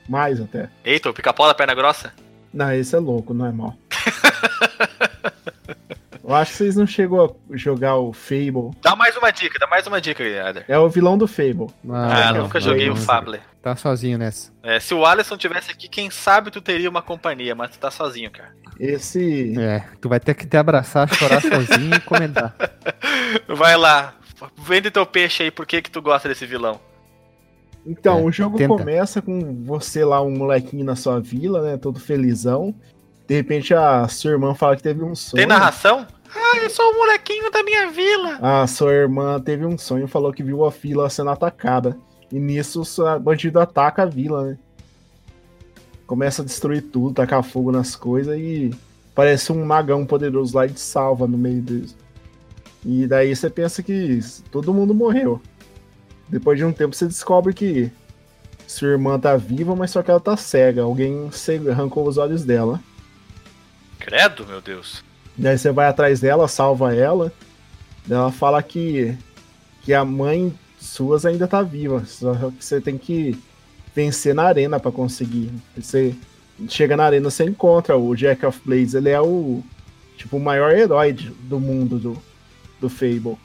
[0.08, 0.68] Mais até.
[0.84, 2.12] Eita, o pica-pau da perna grossa?
[2.52, 3.76] Não, esse é louco, não é mal.
[6.24, 8.70] Eu acho que vocês não chegou a jogar o Fable.
[8.80, 10.64] Dá mais uma dica, dá mais uma dica, Eder.
[10.68, 11.66] É o vilão do Fable.
[11.90, 12.96] Ah, não, nunca não, joguei o.
[12.96, 13.40] Fable.
[13.60, 14.52] Tá sozinho nessa.
[14.62, 17.90] É, se o Alisson tivesse aqui, quem sabe tu teria uma companhia, mas tu tá
[17.90, 18.54] sozinho, cara.
[18.78, 19.58] Esse.
[19.58, 22.54] É, tu vai ter que te abraçar, chorar sozinho e comentar.
[23.48, 24.14] Vai lá,
[24.56, 26.80] vende teu peixe aí, por que que tu gosta desse vilão?
[27.86, 28.74] Então, É, o jogo tenta.
[28.76, 31.76] começa com você lá, um molequinho na sua vila, né?
[31.76, 32.74] Todo felizão.
[33.26, 35.38] De repente a sua irmã fala que teve um sonho.
[35.38, 36.06] Tem narração?
[36.34, 38.38] Ah, eu sou o molequinho da minha vila.
[38.40, 41.96] A sua irmã teve um sonho e falou que viu a vila sendo atacada.
[42.30, 44.58] E nisso o bandido ataca a vila, né?
[46.06, 48.70] Começa a destruir tudo, tacar fogo nas coisas e
[49.14, 51.96] parece um magão poderoso lá e te salva no meio disso.
[52.84, 55.40] E daí você pensa que todo mundo morreu.
[56.32, 57.92] Depois de um tempo você descobre que
[58.66, 60.80] sua irmã tá viva, mas só que ela tá cega.
[60.80, 62.80] Alguém cega- arrancou os olhos dela.
[63.98, 65.04] Credo, meu Deus.
[65.36, 67.30] Daí você vai atrás dela, salva ela.
[68.06, 69.14] Daí ela fala que,
[69.82, 72.02] que a mãe suas ainda tá viva.
[72.06, 73.38] Só que você tem que
[73.94, 75.52] vencer na arena pra conseguir.
[75.76, 76.14] Você
[76.66, 78.94] chega na arena, você encontra o Jack of Blades.
[78.94, 79.62] Ele é o
[80.16, 82.22] tipo o maior herói do mundo do,
[82.80, 83.36] do Fable.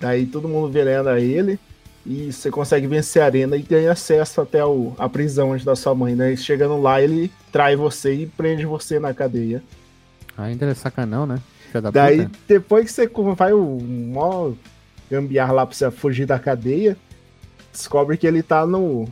[0.00, 1.58] Daí todo mundo venera ele
[2.04, 5.76] e você consegue vencer a arena e ganha acesso até o, a prisão onde da
[5.76, 6.16] sua mãe.
[6.16, 9.62] Daí chegando lá, ele trai você e prende você na cadeia.
[10.36, 11.40] Ainda é sacanão, né?
[11.72, 12.38] Da Daí, puta.
[12.48, 14.52] depois que você vai o mó
[15.10, 16.96] gambiarra lá pra você fugir da cadeia,
[17.72, 19.08] descobre que ele tá no,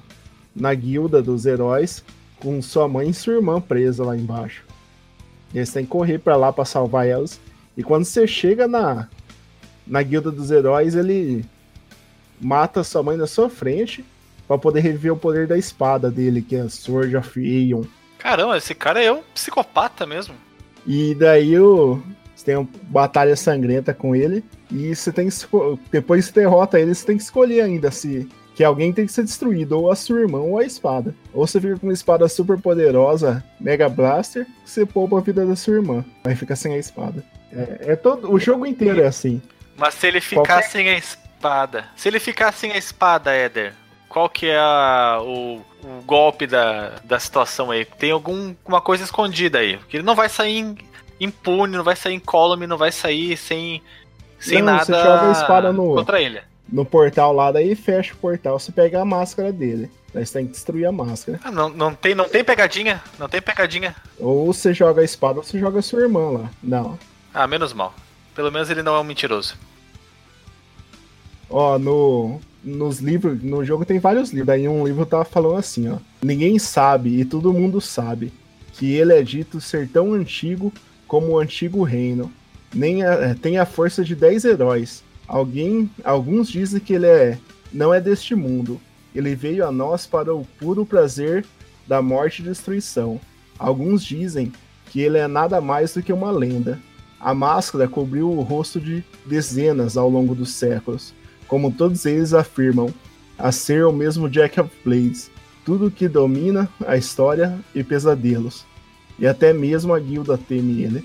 [0.55, 2.03] na guilda dos heróis
[2.41, 4.65] com sua mãe e sua irmã presa lá embaixo.
[5.53, 7.41] E aí você tem que correr pra lá pra salvar elas.
[7.77, 9.09] E quando você chega na,
[9.87, 11.45] na guilda dos heróis, ele
[12.41, 14.05] mata sua mãe na sua frente
[14.47, 17.83] pra poder reviver o poder da espada dele, que é a Sword of Aeon.
[18.19, 20.35] Caramba, esse cara é um psicopata mesmo.
[20.87, 22.03] E daí o,
[22.35, 24.43] você tem uma batalha sangrenta com ele.
[24.71, 25.37] E você tem que.
[25.91, 28.29] Depois que você derrota ele, você tem que escolher ainda se.
[28.55, 31.15] Que alguém tem que ser destruído, ou a sua irmã ou a espada.
[31.33, 35.47] Ou você fica com uma espada super poderosa, Mega Blaster, que você poupa a vida
[35.47, 36.05] da sua irmã.
[36.25, 37.25] Aí fica sem a espada.
[37.53, 38.33] É, é todo.
[38.33, 39.41] O jogo inteiro é assim.
[39.77, 41.28] Mas se ele ficar Qualquer- sem a espada.
[41.97, 43.73] Se ele ficar sem a espada, Éder,
[44.09, 47.85] qual que é a- o, o golpe da, da situação aí?
[47.85, 49.77] Tem alguma coisa escondida aí.
[49.77, 50.77] Porque ele não vai sair im-
[51.21, 53.83] impune, não vai sair incólume, não vai sair sem,
[54.39, 56.41] sem Não, nada você joga a espada no- contra ele.
[56.71, 59.91] No portal lá, daí fecha o portal, você pega a máscara dele.
[60.13, 61.39] Daí você tem que destruir a máscara.
[61.45, 63.03] Ah, não, não, tem, não tem pegadinha?
[63.19, 63.95] Não tem pegadinha.
[64.19, 66.51] Ou você joga a espada ou você joga a sua irmã lá.
[66.63, 66.99] Não.
[67.33, 67.95] Ah, menos mal.
[68.35, 69.55] Pelo menos ele não é um mentiroso.
[71.51, 74.47] Ó, no, nos livros, no jogo tem vários livros.
[74.47, 75.97] Daí um livro tava falando assim, ó.
[76.23, 78.33] Ninguém sabe, e todo mundo sabe,
[78.73, 80.73] que ele é dito ser tão antigo
[81.07, 82.31] como o antigo reino.
[82.75, 85.03] Nem a- tem a força de dez heróis.
[85.27, 87.39] Alguém, alguns dizem que ele é,
[87.73, 88.81] não é deste mundo.
[89.15, 91.45] Ele veio a nós para o puro prazer
[91.87, 93.19] da morte e destruição.
[93.59, 94.53] Alguns dizem
[94.91, 96.79] que ele é nada mais do que uma lenda.
[97.19, 101.13] A máscara cobriu o rosto de dezenas ao longo dos séculos
[101.49, 102.93] como todos eles afirmam,
[103.39, 105.31] a ser o mesmo Jack of Blades,
[105.65, 108.65] tudo que domina a história e pesadelos.
[109.19, 111.05] E até mesmo a guilda teme ele.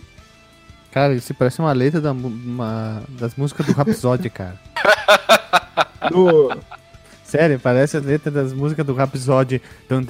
[0.92, 4.60] Cara, isso parece uma letra da uma- das músicas do Rhapsody, cara.
[7.24, 9.60] Sério, parece a letra das músicas do Rhapsody.
[9.86, 10.02] então,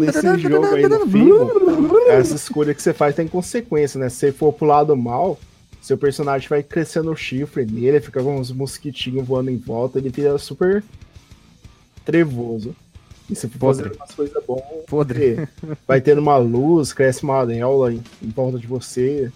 [0.00, 4.08] nesse jogo aí no Fable, as escolhas que você faz tem consequência, né?
[4.08, 5.38] Se você for pro lado mal,
[5.86, 10.10] seu personagem vai crescendo o chifre nele, fica com uns mosquitinhos voando em volta, ele
[10.10, 10.82] fica super
[12.04, 12.74] trevoso.
[13.30, 15.46] E se for fazer umas coisas boas, Podre.
[15.60, 19.30] Porque vai tendo uma luz, cresce uma auréola em, em volta de você.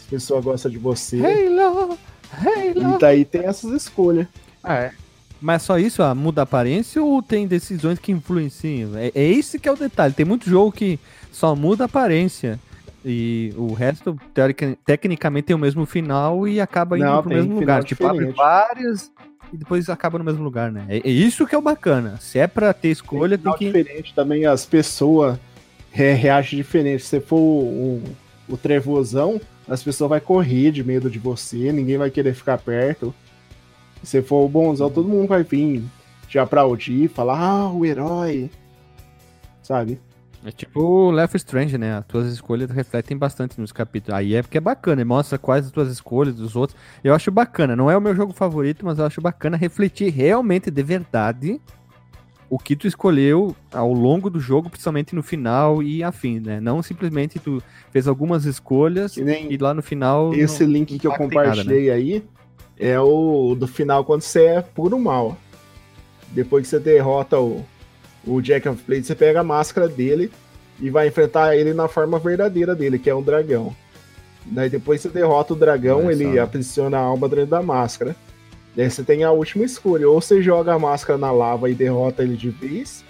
[0.00, 1.20] As pessoas gostam de você.
[1.24, 1.96] Halo!
[2.32, 2.96] Halo!
[2.96, 4.26] E daí tem essas escolhas.
[4.64, 4.92] Ah, é.
[5.40, 8.96] Mas só isso, ah, muda a aparência ou tem decisões que influenciam?
[8.96, 10.12] É, é esse que é o detalhe.
[10.12, 10.98] Tem muito jogo que
[11.30, 12.58] só muda a aparência.
[13.04, 17.38] E o resto, teorica- tecnicamente, tem o mesmo final e acaba indo Não, pro tem
[17.38, 17.84] mesmo lugar.
[17.84, 19.12] Tipo, abre várias
[19.52, 20.84] e depois acaba no mesmo lugar, né?
[20.88, 22.16] É, é isso que é o bacana.
[22.20, 23.66] Se é pra ter escolha, tem Final que.
[23.66, 25.38] diferente também, as pessoas
[25.90, 27.02] re reagem diferente.
[27.02, 28.02] Se você for o, o,
[28.50, 33.14] o trevosão, as pessoas vão correr de medo de você, ninguém vai querer ficar perto.
[34.02, 35.82] Se for o bonzão, todo mundo vai vir
[36.28, 38.50] te aplaudir, falar, ah, o herói.
[39.62, 39.98] Sabe?
[40.44, 41.96] É tipo o Life is Strange, né?
[41.96, 44.18] As tuas escolhas refletem bastante nos capítulos.
[44.18, 46.78] Aí é porque é bacana, mostra quais as tuas escolhas dos outros.
[47.02, 50.70] Eu acho bacana, não é o meu jogo favorito, mas eu acho bacana refletir realmente
[50.70, 51.60] de verdade
[52.50, 56.60] o que tu escolheu ao longo do jogo, principalmente no final e afim, né?
[56.60, 60.32] Não simplesmente tu fez algumas escolhas e lá no final.
[60.32, 61.34] Esse não- link que eu em nada, né?
[61.34, 62.24] compartilhei aí
[62.78, 65.36] é o do final quando você é puro mal.
[66.28, 67.64] Depois que você derrota o,
[68.28, 70.30] o Jack of Blades, você pega a máscara dele
[70.80, 73.74] e vai enfrentar ele na forma verdadeira dele, que é um dragão.
[74.44, 76.42] Daí depois você derrota o dragão, Olha ele só.
[76.42, 78.14] aprisiona a alma dentro da máscara.
[78.76, 82.22] Daí você tem a última escolha, ou você joga a máscara na lava e derrota
[82.22, 83.04] ele de vez,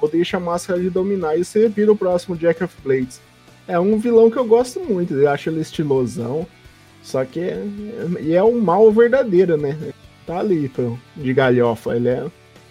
[0.00, 3.20] ou deixa a máscara de dominar e você vira o próximo Jack of Blades.
[3.66, 6.46] É um vilão que eu gosto muito, eu acho ele estilosão.
[7.02, 7.62] Só que é,
[8.20, 9.76] e é um mal verdadeiro, né?
[10.26, 10.70] Tá ali
[11.16, 11.96] de galhofa.
[11.96, 12.26] Ele é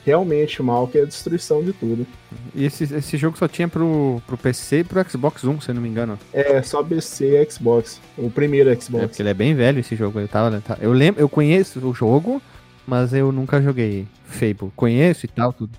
[0.08, 2.08] realmente mal, que é a destruição de tudo.
[2.56, 5.76] E esse, esse jogo só tinha pro, pro PC e pro Xbox One, se eu
[5.76, 6.18] não me engano.
[6.32, 8.00] É só PC e Xbox.
[8.18, 9.06] O primeiro É, Xbox.
[9.08, 10.20] porque ele é bem velho esse jogo.
[10.20, 12.42] Eu, tava, tá- eu lembro, eu conheço o jogo,
[12.88, 14.72] mas eu nunca joguei Fable.
[14.76, 15.78] Conheço e tal, tudo.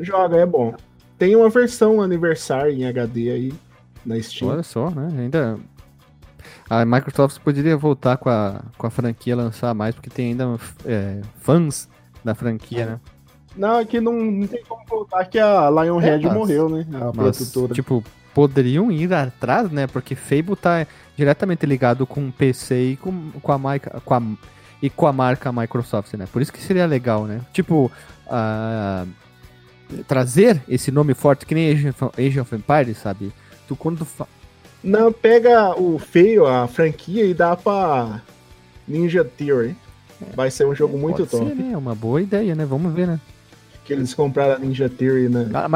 [0.00, 0.74] Joga, é bom.
[1.18, 3.54] Tem uma versão aniversário em HD aí
[4.04, 4.50] na Steam.
[4.50, 5.08] Olha só, né?
[5.20, 5.58] Ainda.
[6.68, 11.20] A Microsoft poderia voltar com a, com a franquia lançar mais, porque tem ainda é,
[11.40, 11.88] fãs
[12.24, 13.00] da franquia, né?
[13.56, 16.86] Não, aqui não, não tem como voltar que a Lionhead É, morreu, né?
[16.92, 17.74] A Mas, produtora.
[17.74, 19.86] tipo, poderiam ir atrás, né?
[19.86, 24.22] Porque Fable tá diretamente ligado com o PC e com, com, a, com a
[24.82, 26.26] e com a marca Microsoft, né?
[26.30, 27.40] Por isso que seria legal, né?
[27.52, 27.90] Tipo,
[28.26, 29.08] uh,
[30.06, 33.32] trazer esse nome forte que nem Age of, Age of Empires, sabe?
[33.66, 34.26] Tu quando fa...
[34.84, 38.20] Não, pega o feio, a franquia e dá pra
[38.86, 39.74] Ninja Theory.
[40.34, 41.46] Vai ser um jogo é, muito top.
[41.46, 41.72] Ser, né?
[41.72, 42.64] É uma boa ideia, né?
[42.64, 43.20] Vamos ver, né?
[43.86, 45.48] Que eles compraram a Ninja Theory, né?
[45.54, 45.68] A,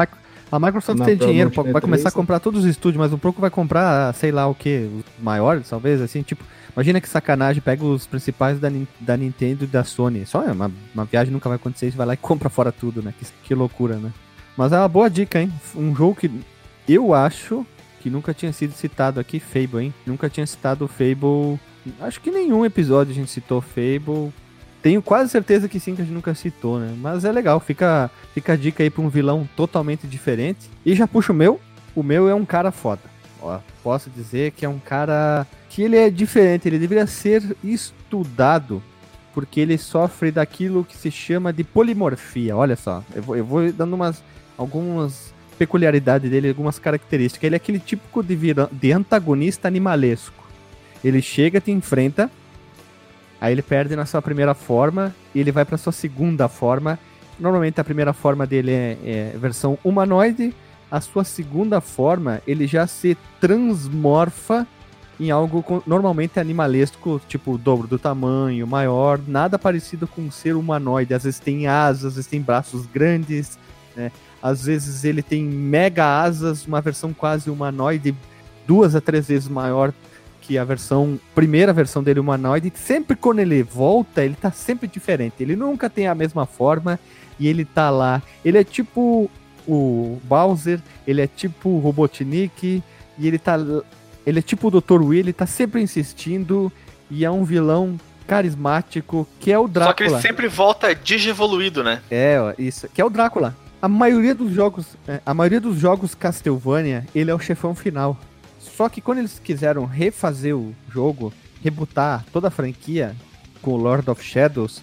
[0.51, 3.49] a Microsoft tem dinheiro, vai começar a comprar todos os estúdios, mas um pouco vai
[3.49, 6.43] comprar, sei lá o que, os maiores, talvez, assim, tipo.
[6.73, 8.69] Imagina que sacanagem, pega os principais da,
[8.99, 10.25] da Nintendo e da Sony.
[10.25, 13.01] Só é uma, uma viagem nunca vai acontecer, você vai lá e compra fora tudo,
[13.01, 13.13] né?
[13.17, 14.11] Que, que loucura, né?
[14.57, 15.51] Mas é uma boa dica, hein?
[15.75, 16.31] Um jogo que
[16.87, 17.65] eu acho
[18.01, 19.93] que nunca tinha sido citado aqui, Fable, hein?
[20.05, 21.59] Nunca tinha citado o Fable.
[21.99, 24.33] Acho que nenhum episódio a gente citou Fable.
[24.81, 26.95] Tenho quase certeza que sim, que a gente nunca citou, né?
[26.97, 30.69] Mas é legal, fica, fica a dica aí pra um vilão totalmente diferente.
[30.85, 31.59] E já puxo o meu.
[31.95, 33.01] O meu é um cara foda.
[33.41, 38.83] Ó, posso dizer que é um cara que ele é diferente, ele deveria ser estudado
[39.33, 42.55] porque ele sofre daquilo que se chama de polimorfia.
[42.55, 44.21] Olha só, eu vou, eu vou dando umas
[44.57, 47.43] algumas peculiaridades dele, algumas características.
[47.45, 50.43] Ele é aquele típico de, vira, de antagonista animalesco.
[51.03, 52.29] Ele chega, te enfrenta,
[53.41, 56.99] Aí ele perde na sua primeira forma e ele vai para sua segunda forma.
[57.39, 60.53] Normalmente a primeira forma dele é, é versão humanoide.
[60.91, 64.67] A sua segunda forma ele já se transmorfa
[65.19, 70.31] em algo com, normalmente animalesco, tipo o dobro do tamanho, maior, nada parecido com um
[70.31, 71.13] ser humanoide.
[71.13, 73.57] Às vezes tem asas, às vezes tem braços grandes,
[73.95, 74.11] né?
[74.41, 78.15] Às vezes ele tem mega asas, uma versão quase humanoide,
[78.67, 79.93] duas a três vezes maior
[80.51, 85.35] que a versão, primeira versão dele humanoide, sempre quando ele volta, ele tá sempre diferente.
[85.39, 86.99] Ele nunca tem a mesma forma
[87.39, 88.21] e ele tá lá.
[88.43, 89.31] Ele é tipo
[89.65, 92.83] o Bowser, ele é tipo o Robotnik
[93.17, 93.57] e ele tá
[94.25, 95.01] ele é tipo o Dr.
[95.01, 96.69] Will, ele tá sempre insistindo
[97.09, 99.91] e é um vilão carismático que é o Drácula.
[99.91, 102.01] Só que ele sempre volta digievoluído, né?
[102.11, 103.55] É, isso, que é o Drácula.
[103.81, 108.19] A maioria dos jogos, é, a maioria dos jogos Castlevania, ele é o chefão final.
[108.61, 113.15] Só que quando eles quiseram refazer o jogo, rebutar toda a franquia
[113.61, 114.81] com Lord of Shadows,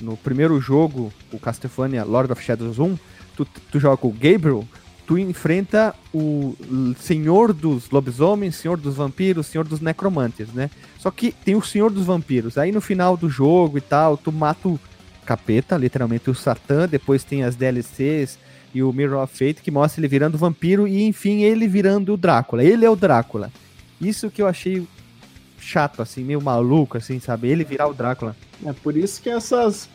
[0.00, 2.98] no primeiro jogo, o Castlevania Lord of Shadows 1,
[3.36, 4.66] tu, tu joga o Gabriel,
[5.06, 6.54] tu enfrenta o
[6.98, 10.70] Senhor dos Lobisomens, Senhor dos Vampiros, Senhor dos Necromantes, né?
[10.98, 12.56] Só que tem o Senhor dos Vampiros.
[12.56, 14.80] Aí no final do jogo e tal, tu mata o
[15.24, 18.38] capeta, literalmente o Satã, depois tem as DLCs,
[18.74, 22.16] e o Mirror of Fate, que mostra ele virando vampiro e, enfim, ele virando o
[22.16, 22.64] Drácula.
[22.64, 23.52] Ele é o Drácula.
[24.00, 24.86] Isso que eu achei
[25.58, 27.48] chato, assim, meio maluco, assim, sabe?
[27.48, 28.36] Ele virar o Drácula.
[28.66, 29.88] É por isso que essas.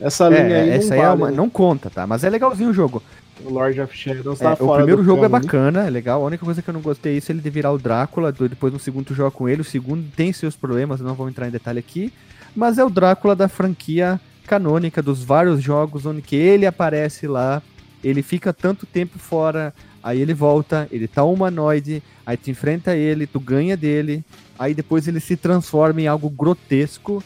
[0.00, 1.36] Essa é, linha aí essa não, aí vale, é uma, né?
[1.36, 2.06] não conta, tá?
[2.06, 3.02] Mas é legalzinho o jogo.
[3.44, 6.22] O Lord of Shadows é, tá fora O primeiro jogo é bacana, é legal.
[6.22, 8.32] A única coisa que eu não gostei é isso, ele de virar o Drácula.
[8.32, 9.60] Depois no segundo tu joga com ele.
[9.60, 12.12] O segundo tem seus problemas, não vou entrar em detalhe aqui.
[12.56, 17.62] Mas é o Drácula da franquia canônica dos vários jogos onde que ele aparece lá
[18.02, 23.26] ele fica tanto tempo fora, aí ele volta, ele tá humanoide, aí tu enfrenta ele,
[23.26, 24.24] tu ganha dele,
[24.58, 27.22] aí depois ele se transforma em algo grotesco.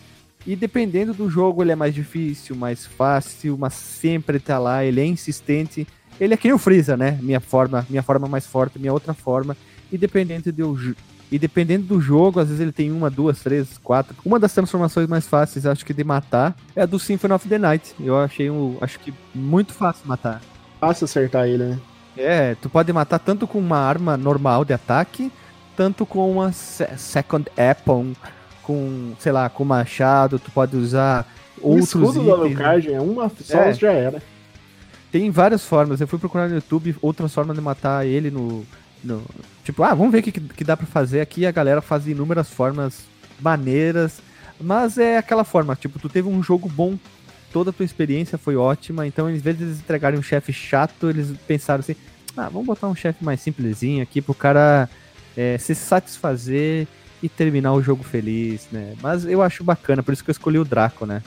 [0.47, 5.01] E dependendo do jogo, ele é mais difícil, mais fácil, mas sempre tá lá, ele
[5.01, 5.87] é insistente.
[6.21, 7.19] Ele é que nem o Freeza, né?
[7.21, 9.57] Minha forma, minha forma mais forte, minha outra forma.
[9.91, 10.97] E dependendo do,
[11.33, 14.15] e dependendo do jogo, às vezes ele tem uma, duas, três, quatro.
[14.25, 17.59] Uma das transformações mais fáceis, acho que de matar, é a do Symphony of the
[17.59, 17.95] Night.
[17.99, 20.41] Eu achei um, acho que muito fácil matar
[20.81, 21.79] fácil acertar ele, né?
[22.17, 25.31] É, tu pode matar tanto com uma arma normal de ataque,
[25.77, 28.15] tanto com uma second weapon,
[28.63, 31.27] com, sei lá, com machado, tu pode usar
[31.61, 32.25] o outros escudo itens.
[32.25, 33.73] do Alucard é uma só é.
[33.75, 34.23] já era.
[35.13, 38.65] Tem várias formas, eu fui procurar no YouTube outras formas de matar ele no...
[39.05, 39.23] no
[39.63, 42.49] tipo, ah, vamos ver o que, que dá pra fazer aqui, a galera faz inúmeras
[42.49, 43.05] formas
[43.41, 44.21] maneiras,
[44.61, 46.99] mas é aquela forma, tipo, tu teve um jogo bom
[47.57, 51.09] toda a tua experiência foi ótima, então em vez de eles entregarem um chefe chato,
[51.09, 51.97] eles pensaram assim,
[52.37, 54.91] ah, vamos botar um chefe mais simplesinho aqui pro cara
[55.35, 56.87] é, se satisfazer
[57.23, 58.93] e terminar o jogo feliz, né?
[59.01, 61.23] Mas eu acho bacana, por isso que eu escolhi o Draco, né?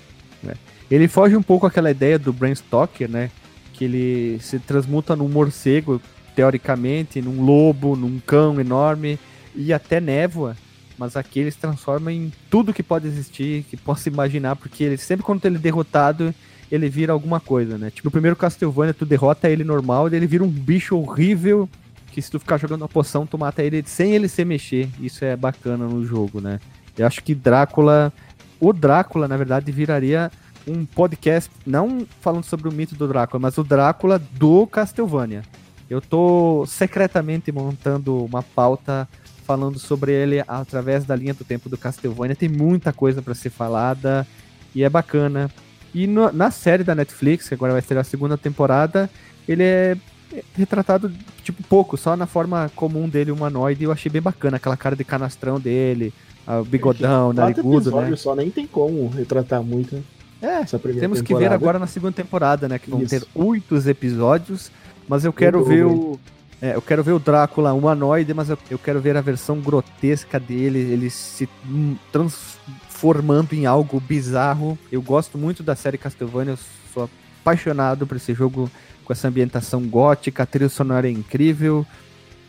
[0.47, 0.53] É.
[0.91, 3.31] Ele foge um pouco aquela ideia do Bram Stoker, né?
[3.73, 5.99] Que ele se transmuta num morcego,
[6.35, 9.17] teoricamente, num lobo, num cão enorme
[9.55, 10.55] e até névoa
[10.99, 14.97] mas aqui ele se transforma em tudo que pode existir, que possa imaginar, porque ele
[14.97, 16.35] sempre quando ele é derrotado,
[16.69, 17.89] ele vira alguma coisa, né?
[17.89, 21.69] Tipo, no primeiro Castlevania, tu derrota ele normal, e ele vira um bicho horrível,
[22.11, 24.89] que se tu ficar jogando uma poção, tu mata ele sem ele se mexer.
[24.99, 26.59] Isso é bacana no jogo, né?
[26.97, 28.11] Eu acho que Drácula.
[28.59, 30.29] O Drácula, na verdade, viraria
[30.67, 35.43] um podcast, não falando sobre o mito do Drácula, mas o Drácula do Castlevania.
[35.89, 39.07] Eu tô secretamente montando uma pauta
[39.49, 42.35] falando sobre ele através da linha do tempo do Castlevania.
[42.35, 44.27] Tem muita coisa para ser falada
[44.75, 45.49] e é bacana.
[45.91, 49.09] E no, na série da Netflix, que agora vai ser a segunda temporada,
[49.47, 49.97] ele é
[50.53, 53.81] retratado, tipo, pouco, só na forma comum dele, humanoide.
[53.81, 56.13] E eu achei bem bacana aquela cara de canastrão dele,
[56.45, 58.15] o bigodão, narigudo, né?
[58.15, 60.03] só nem tem como retratar muito, né?
[60.43, 60.63] É,
[60.99, 62.77] temos que ver agora na segunda temporada, né?
[62.77, 63.19] Que vão Isso.
[63.19, 64.71] ter oito episódios,
[65.07, 66.19] mas eu quero ver o.
[66.61, 70.39] É, eu quero ver o Drácula humanoide, mas eu, eu quero ver a versão grotesca
[70.39, 71.47] dele, ele se
[72.11, 74.77] transformando em algo bizarro.
[74.91, 76.59] Eu gosto muito da série Castlevania, eu
[76.93, 77.09] sou
[77.41, 78.69] apaixonado por esse jogo
[79.05, 81.85] com essa ambientação gótica, a trilha sonora é incrível.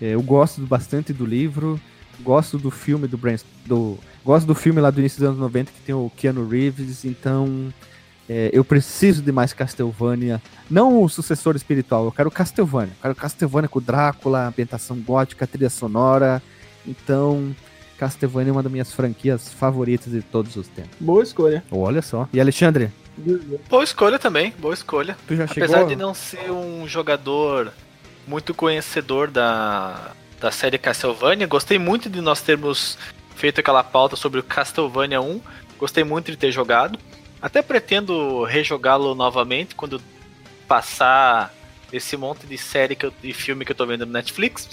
[0.02, 1.80] É, eu gosto bastante do livro,
[2.22, 3.18] gosto do filme do
[3.66, 7.04] do Gosto do filme lá do início dos anos 90 que tem o Keanu Reeves,
[7.04, 7.72] então
[8.32, 10.40] é, eu preciso de mais Castlevania.
[10.70, 12.92] Não o sucessor espiritual, eu quero Castlevania.
[12.92, 16.40] Eu quero Castlevania com Drácula, ambientação gótica, trilha sonora.
[16.86, 17.52] Então,
[17.98, 20.92] Castlevania é uma das minhas franquias favoritas de todos os tempos.
[21.00, 21.64] Boa escolha.
[21.72, 22.28] Olha só.
[22.32, 22.92] E Alexandre?
[23.68, 25.16] Boa escolha também, boa escolha.
[25.26, 25.88] Tu já Apesar chegou?
[25.88, 27.72] de não ser um jogador
[28.28, 32.96] muito conhecedor da, da série Castlevania, gostei muito de nós termos
[33.34, 35.40] feito aquela pauta sobre o Castlevania 1.
[35.76, 36.96] Gostei muito de ter jogado.
[37.40, 40.00] Até pretendo rejogá-lo novamente quando
[40.68, 41.54] passar
[41.92, 44.68] esse monte de série que eu, de filme que eu tô vendo no Netflix.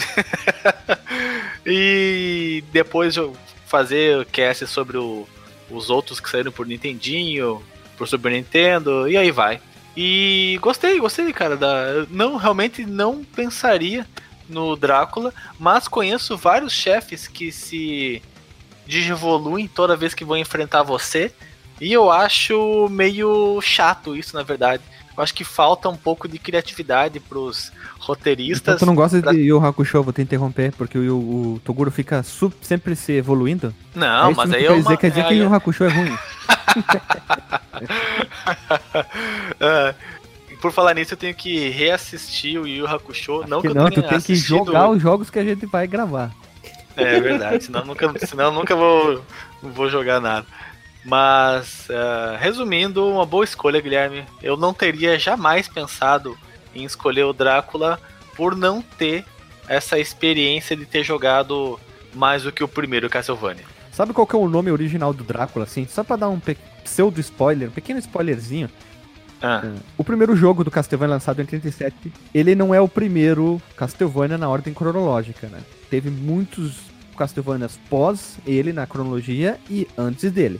[1.66, 5.28] e depois eu fazer o cast sobre o,
[5.70, 7.64] os outros que saíram por Nintendinho,
[7.98, 9.60] por Super Nintendo, e aí vai.
[9.96, 11.58] E gostei, gostei, cara.
[11.58, 14.06] Da, não, realmente não pensaria
[14.48, 18.22] no Drácula, mas conheço vários chefes que se
[18.86, 21.34] digievoluem toda vez que vão enfrentar você.
[21.80, 24.84] E eu acho meio chato isso, na verdade.
[25.16, 28.76] Eu acho que falta um pouco de criatividade pros roteiristas.
[28.76, 29.32] Então, tu não gosta pra...
[29.32, 32.24] de Yu Hakusho, vou te interromper, porque o, o Toguro fica
[32.62, 33.74] sempre se evoluindo?
[33.96, 34.76] Não, mas aí eu...
[34.76, 36.10] Quer dizer, quer dizer é, que Yu Hakusho é ruim.
[39.60, 39.96] é,
[40.62, 43.44] por falar nisso, eu tenho que reassistir o Yu Hakusho.
[43.48, 46.32] Não que, que não, tu tem que jogar os jogos que a gente vai gravar.
[46.96, 49.24] É verdade, senão nunca, senão nunca vou,
[49.62, 50.46] vou jogar nada.
[51.08, 54.26] Mas, uh, resumindo, uma boa escolha, Guilherme.
[54.44, 56.38] Eu não teria jamais pensado
[56.76, 57.98] em escolher o Drácula
[58.36, 59.24] por não ter
[59.70, 61.80] essa experiência de ter jogado
[62.14, 63.64] mais do que o primeiro Castlevania.
[63.90, 65.88] Sabe qual que é o nome original do Drácula, assim?
[65.90, 66.42] Só pra dar um
[66.84, 68.70] pseudo spoiler, um pequeno spoilerzinho.
[69.42, 69.62] Ah.
[69.64, 74.38] É, o primeiro jogo do Castlevania lançado em 87, ele não é o primeiro Castlevania
[74.38, 75.62] na ordem cronológica, né?
[75.90, 76.82] Teve muitos
[77.18, 80.60] Castlevanias pós ele na cronologia e antes dele.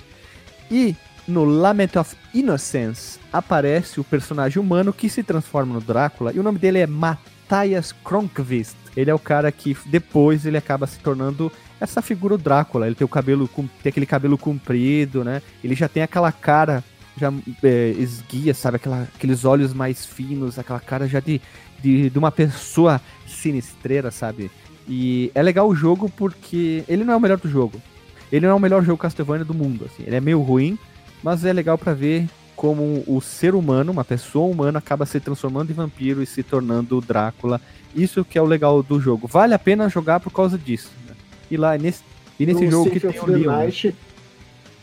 [0.70, 0.96] E
[1.28, 6.44] no Lament of Innocence aparece o personagem humano que se transforma no Drácula e o
[6.44, 8.76] nome dele é Matthias Kronkvist.
[8.96, 12.88] Ele é o cara que depois ele acaba se tornando essa figura Drácula.
[12.88, 13.48] Ele tem o cabelo,
[13.84, 15.42] tem aquele cabelo comprido, né?
[15.64, 16.84] Ele já tem aquela cara
[17.18, 18.78] já é, esguia, sabe?
[18.78, 21.42] Aquela, aqueles olhos mais finos, aquela cara já de,
[21.82, 24.52] de, de uma pessoa sinistreira, sabe?
[24.88, 27.82] E é legal o jogo porque ele não é o melhor do jogo.
[28.32, 30.04] Ele não é o melhor jogo Castlevania do mundo, assim.
[30.06, 30.78] Ele é meio ruim,
[31.24, 35.70] mas é legal para ver como o ser humano, uma pessoa humana, acaba se transformando
[35.70, 37.62] em vampiro e se tornando Drácula.
[37.96, 39.28] Isso que é o legal do jogo.
[39.28, 40.92] Vale a pena jogar por causa disso.
[41.08, 41.14] Né?
[41.52, 42.02] E lá nesse,
[42.40, 43.52] e nesse no jogo Symphony que tem o Leon.
[43.52, 43.96] Night,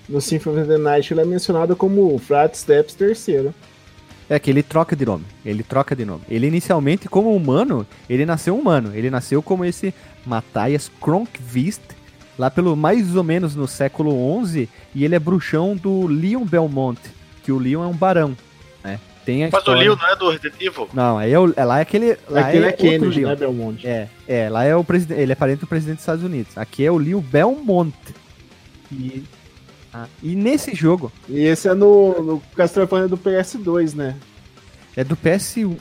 [0.08, 3.52] no Symphony of the Night ele é mencionado como Frat Steps terceiro.
[4.28, 5.24] É que ele troca de nome.
[5.44, 6.22] Ele troca de nome.
[6.30, 8.92] Ele inicialmente, como humano, ele nasceu humano.
[8.94, 9.92] Ele nasceu como esse
[10.24, 11.82] Matthias Kronkvist,
[12.38, 14.12] lá pelo mais ou menos no século
[14.46, 17.00] XI, e ele é bruxão do Leon Belmont,
[17.42, 18.36] que o Leon é um barão,
[18.82, 18.98] né?
[19.24, 19.80] Tem a Mas história...
[19.80, 20.88] o Leon não é do Resident Evil?
[20.92, 22.18] Não, aí é, o, é lá é aquele.
[22.28, 23.28] Lá é, é, é Kennedy, Leon.
[23.28, 23.86] né, Belmont?
[23.86, 25.20] É, é, lá é o presidente.
[25.20, 26.58] Ele é parente do presidente dos Estados Unidos.
[26.58, 27.96] Aqui é o Leon Belmont.
[28.92, 29.24] E
[29.94, 31.12] ah, e nesse jogo.
[31.28, 34.16] E esse é no, no Castlevania do PS2, né?
[34.96, 35.76] É do PS1,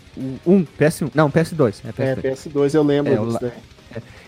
[0.80, 1.82] PS1, não, PS2.
[1.84, 3.52] É, PS2, é, PS2 eu lembro é, disso.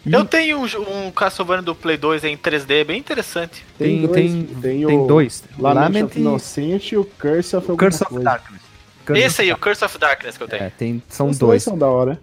[0.06, 3.66] Eu tenho um, um Castlevania do Play 2 em 3D, bem interessante.
[3.78, 5.44] Tem, tem, dois, tem, tem, tem dois.
[5.58, 8.62] Lament of Innocent e o Curse of, Curse of Darkness.
[9.06, 10.64] Curse Esse aí, o Curse of Darkness que eu tenho.
[10.64, 11.50] É, tem, são Os dois.
[11.50, 12.20] dois são da hora.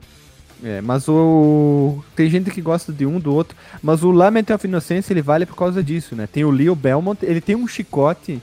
[0.64, 2.02] É, mas o.
[2.14, 3.56] Tem gente que gosta de um, do outro.
[3.82, 6.28] Mas o Lament of Innocence ele vale por causa disso, né?
[6.28, 8.40] Tem o Leo Belmont, ele tem um chicote.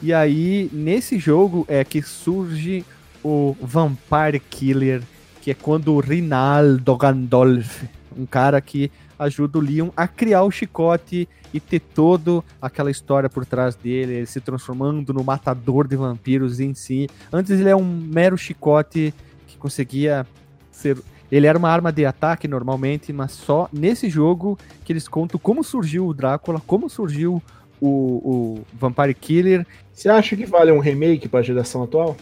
[0.00, 2.84] E aí, nesse jogo é que surge
[3.24, 5.02] o Vampire Killer,
[5.40, 7.82] que é quando o Rinaldo Gandolf,
[8.16, 13.28] um cara que ajuda o Leon a criar o chicote e ter toda aquela história
[13.28, 17.08] por trás dele, ele se transformando no matador de vampiros em si.
[17.32, 19.14] Antes ele é um mero chicote
[19.46, 20.26] que conseguia
[20.70, 20.98] ser
[21.30, 25.64] Ele era uma arma de ataque normalmente, mas só nesse jogo que eles contam como
[25.64, 27.42] surgiu o Drácula, como surgiu
[27.80, 29.66] o, o Vampire Killer.
[29.92, 32.16] Você acha que vale um remake pra geração atual?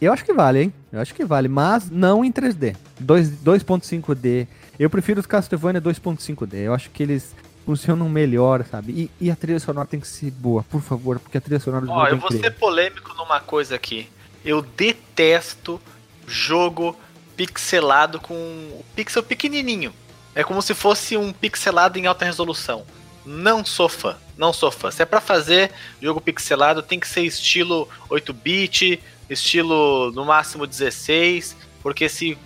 [0.00, 0.72] Eu acho que vale, hein?
[0.90, 2.74] Eu acho que vale, mas não em 3D.
[3.04, 4.46] 2.5D.
[4.80, 6.54] Eu prefiro os Castlevania 2.5D.
[6.54, 9.10] Eu acho que eles funcionam melhor, sabe?
[9.20, 11.84] E, e, a trilha sonora tem que ser boa, por favor, porque a trilha sonora
[11.86, 14.08] Ó, é eu vou ser polêmico numa coisa aqui.
[14.42, 15.78] Eu detesto
[16.26, 16.96] jogo
[17.36, 19.92] pixelado com o pixel pequenininho.
[20.34, 22.86] É como se fosse um pixelado em alta resolução.
[23.26, 24.90] Não sou fã, não sou fã.
[24.90, 25.70] Se é para fazer
[26.00, 32.38] jogo pixelado, tem que ser estilo 8-bit, estilo no máximo 16, porque se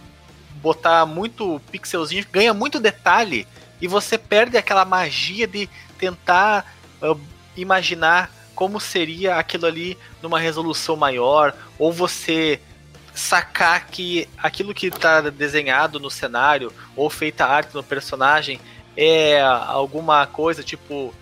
[0.64, 3.46] botar muito pixelzinho, ganha muito detalhe
[3.82, 7.20] e você perde aquela magia de tentar uh,
[7.54, 12.58] imaginar como seria aquilo ali numa resolução maior, ou você
[13.14, 18.58] sacar que aquilo que está desenhado no cenário ou feita arte no personagem
[18.96, 21.12] é alguma coisa tipo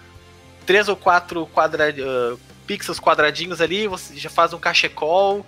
[0.65, 5.45] três ou quatro quadra, uh, pixels quadradinhos ali, você já faz um cachecol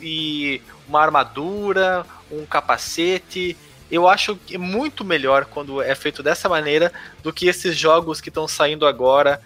[0.00, 3.56] e uma armadura, um capacete.
[3.90, 8.28] Eu acho é muito melhor quando é feito dessa maneira do que esses jogos que
[8.28, 9.40] estão saindo agora.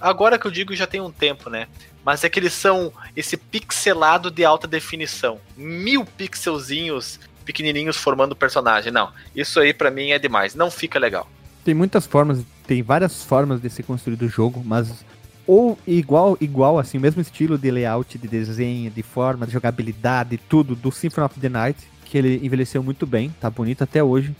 [0.00, 1.68] Agora que eu digo já tem um tempo, né?
[2.04, 5.38] Mas é que eles são esse pixelado de alta definição.
[5.56, 8.92] Mil pixelzinhos pequenininhos formando o personagem.
[8.92, 10.54] Não, isso aí para mim é demais.
[10.54, 11.28] Não fica legal.
[11.64, 15.04] Tem muitas formas, tem várias formas de ser construído o jogo, mas
[15.46, 20.74] ou igual, igual assim, mesmo estilo de layout, de desenho, de forma, de jogabilidade, tudo
[20.74, 21.78] do Symphony of the Night,
[22.12, 24.36] que ele envelheceu muito bem, tá bonito até hoje.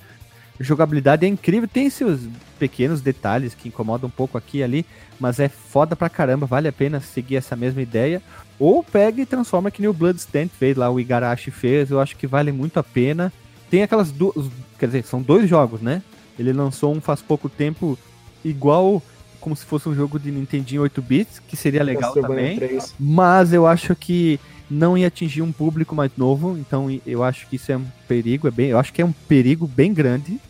[0.61, 2.21] A jogabilidade é incrível, tem seus
[2.59, 4.85] pequenos detalhes que incomodam um pouco aqui e ali,
[5.19, 8.21] mas é foda pra caramba, vale a pena seguir essa mesma ideia.
[8.59, 12.15] Ou pega e transforma que nem o Bloodstained fez lá, o Igarashi fez, eu acho
[12.15, 13.33] que vale muito a pena.
[13.71, 16.03] Tem aquelas duas, quer dizer, são dois jogos, né?
[16.39, 17.99] Ele lançou um faz pouco tempo
[18.45, 19.03] igual
[19.41, 22.59] como se fosse um jogo de Nintendinho 8 bits, que seria legal também.
[22.59, 22.95] 3.
[23.01, 24.39] Mas eu acho que
[24.71, 28.49] não ia atingir um público mais novo, então eu acho que isso é um perigo,
[28.49, 30.41] é bem, eu acho que é um perigo bem grande.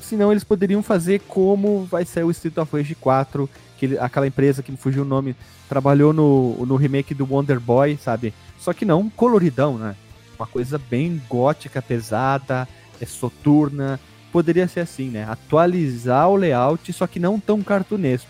[0.00, 3.48] Senão eles poderiam fazer como vai ser o Street of Rage 4,
[3.78, 5.34] que ele, aquela empresa que me fugiu o nome,
[5.68, 8.34] trabalhou no, no remake do Wonder Boy, sabe?
[8.58, 9.96] Só que não coloridão, né?
[10.38, 12.68] Uma coisa bem gótica, pesada,
[13.00, 13.98] é soturna,
[14.30, 15.26] poderia ser assim, né?
[15.28, 18.28] Atualizar o layout, só que não tão cartunesco.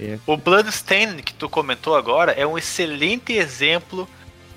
[0.00, 0.18] É.
[0.26, 4.08] O Bloodstained que tu comentou agora é um excelente exemplo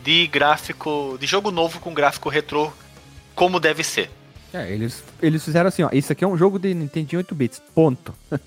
[0.07, 2.71] de gráfico, de jogo novo com gráfico retrô,
[3.35, 4.09] como deve ser.
[4.53, 7.61] É, eles, eles fizeram assim, ó, isso aqui é um jogo de Nintendo 8 bits,
[7.75, 8.15] ponto.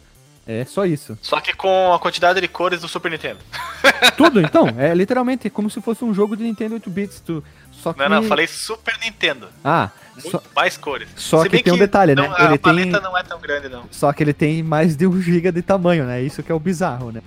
[0.46, 1.16] É só isso.
[1.22, 3.38] Só que com a quantidade de cores do Super Nintendo.
[4.16, 4.66] Tudo, então.
[4.78, 7.20] É literalmente como se fosse um jogo de Nintendo 8 bits.
[7.20, 8.00] Tu, só que...
[8.00, 9.46] Não, não, falei Super Nintendo.
[9.62, 10.42] Ah, só...
[10.56, 11.08] mais cores.
[11.14, 12.22] Só que tem um detalhe, né?
[12.22, 12.86] Não, ele a tem...
[12.86, 13.84] não é tão grande, não.
[13.92, 16.20] Só que ele tem mais de um giga de tamanho, né?
[16.20, 17.22] Isso que é o bizarro, né?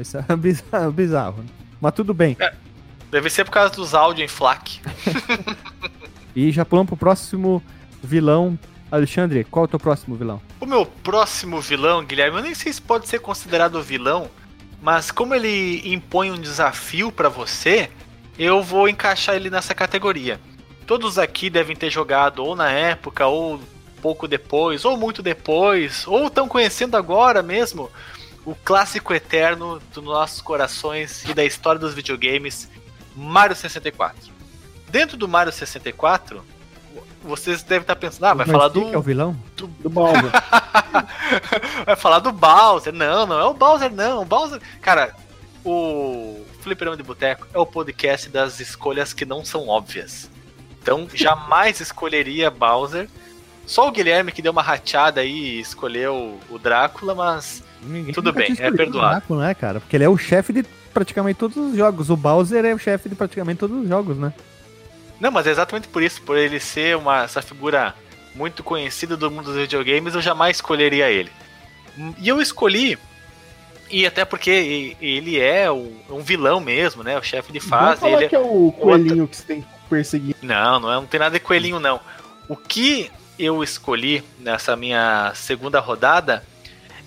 [0.00, 1.42] Isso é bizarro, bizarro.
[1.42, 1.48] Né?
[1.80, 2.34] Mas tudo bem.
[2.40, 2.52] É,
[3.14, 4.80] deve ser por causa dos áudios em FLAC.
[6.34, 7.62] e já pulamos pro próximo
[8.02, 8.58] vilão
[8.90, 10.42] Alexandre, qual é o teu próximo vilão?
[10.60, 14.28] O meu próximo vilão, Guilherme, eu nem sei se pode ser considerado vilão,
[14.82, 17.88] mas como ele impõe um desafio para você,
[18.36, 20.40] eu vou encaixar ele nessa categoria.
[20.84, 23.60] Todos aqui devem ter jogado ou na época, ou
[24.02, 27.88] pouco depois, ou muito depois, ou estão conhecendo agora mesmo
[28.44, 32.68] o clássico eterno dos nossos corações e da história dos videogames,
[33.14, 34.32] Mario 64.
[34.88, 36.44] Dentro do Mario 64,
[37.22, 38.92] vocês devem estar pensando, ah, vai falar do.
[38.92, 39.36] é o vilão?
[39.56, 40.30] Do, do Bowser.
[41.86, 42.92] vai falar do Bowser.
[42.92, 44.22] Não, não é o Bowser, não.
[44.22, 44.60] O Bowser.
[44.80, 45.14] Cara,
[45.64, 50.30] o Fliperama de Boteco é o podcast das escolhas que não são óbvias.
[50.80, 53.08] Então, jamais escolheria Bowser.
[53.66, 58.30] Só o Guilherme que deu uma rateada aí e escolheu o Drácula, mas Ninguém tudo
[58.30, 59.10] bem, é perdoado.
[59.12, 59.80] Drácula, né, cara?
[59.80, 60.62] Porque ele é o chefe de
[60.94, 62.08] praticamente todos os jogos.
[62.08, 64.32] O Bowser é o chefe de praticamente todos os jogos, né?
[65.20, 67.94] Não, mas é exatamente por isso, por ele ser uma, essa figura
[68.34, 71.30] muito conhecida do mundo dos videogames, eu jamais escolheria ele.
[72.18, 72.98] E eu escolhi,
[73.90, 77.18] e até porque ele é um vilão mesmo, né?
[77.18, 78.04] O chefe de fase.
[78.06, 79.26] Ele é que é o coelhinho outra...
[79.28, 80.36] que você tem que perseguir.
[80.42, 82.00] Não, não, é, não tem nada de coelhinho, não.
[82.48, 86.44] O que eu escolhi nessa minha segunda rodada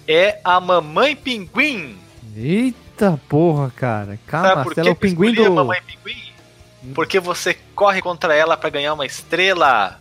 [0.08, 1.98] é a Mamãe Pinguim.
[2.36, 2.87] Eita
[3.28, 4.20] porra, cara.
[4.28, 5.54] Calma, Sabe por é o pinguim do...
[5.54, 6.34] Mamãe Pinguim?
[6.94, 10.00] Porque você corre contra ela para ganhar uma estrela.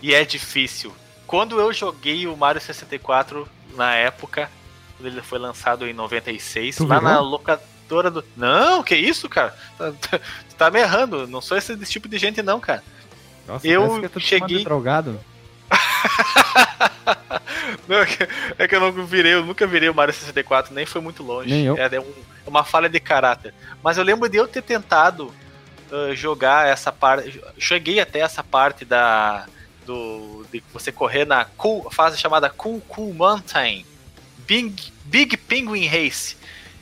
[0.00, 0.92] E é difícil.
[1.26, 4.50] Quando eu joguei o Mario 64 na época,
[4.96, 8.24] quando ele foi lançado em 96, tu lá na locadora do.
[8.36, 9.54] Não, que isso, cara?
[9.76, 9.92] Tá,
[10.56, 11.26] tá, me errando.
[11.26, 12.82] Não sou esse tipo de gente, não, cara.
[13.46, 15.20] Nossa, Eu cheguei- drogado.
[17.88, 20.86] Não, é que- é que eu não virei, eu nunca virei o Mario 64, nem
[20.86, 21.50] foi muito longe.
[21.50, 21.76] Nem eu.
[21.76, 22.12] É, é um-
[22.46, 23.52] é uma falha de caráter.
[23.82, 25.32] Mas eu lembro de eu ter tentado
[25.90, 27.40] ah, jogar essa parte.
[27.58, 29.46] Cheguei até essa parte da.
[29.84, 33.86] Do, de você correr na cool, fase chamada Cool Cool Mountain
[34.38, 36.36] Big, Big Penguin Race.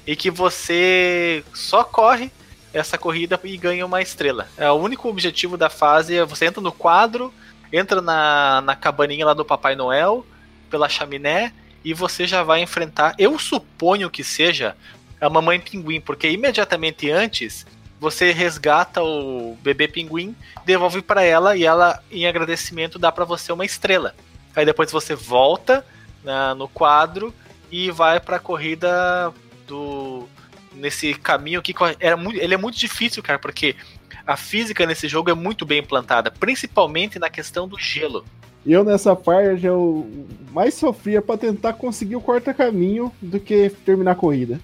[0.07, 2.31] E que você só corre
[2.73, 4.49] essa corrida e ganha uma estrela.
[4.57, 7.33] É o único objetivo da fase é você entra no quadro,
[7.77, 10.25] entra na, na cabaninha lá do Papai Noel,
[10.71, 11.53] pela chaminé,
[11.85, 13.15] e você já vai enfrentar.
[13.19, 14.77] Eu suponho que seja
[15.21, 17.67] a mamãe pinguim, porque imediatamente antes
[18.01, 23.53] você resgata o bebê pinguim, devolve para ela e ela, em agradecimento, dá para você
[23.53, 24.15] uma estrela.
[24.55, 25.85] Aí depois você volta
[26.23, 27.35] na- no quadro
[27.71, 29.33] e vai para a corrida
[29.67, 30.29] do
[30.73, 33.77] nesse caminho que era muito, ele é muito difícil, cara, porque
[34.27, 38.25] a física nesse jogo é muito bem implantada, principalmente na questão do gelo.
[38.67, 44.17] Eu nessa parte eu mais sofria pra tentar conseguir o corta-caminho do que terminar a
[44.17, 44.59] corrida.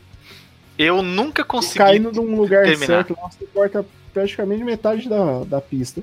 [0.79, 1.79] Eu nunca consegui.
[1.79, 2.87] Caindo num lugar terminar.
[3.05, 3.85] certo, você corta
[4.15, 6.03] praticamente metade da, da pista.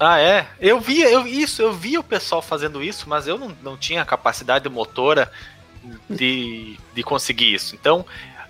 [0.00, 0.46] Ah, é?
[0.60, 4.04] Eu via, eu isso, eu via o pessoal fazendo isso, mas eu não, não tinha
[4.04, 5.30] capacidade motora
[6.10, 7.74] de, de conseguir isso.
[7.74, 8.04] Então,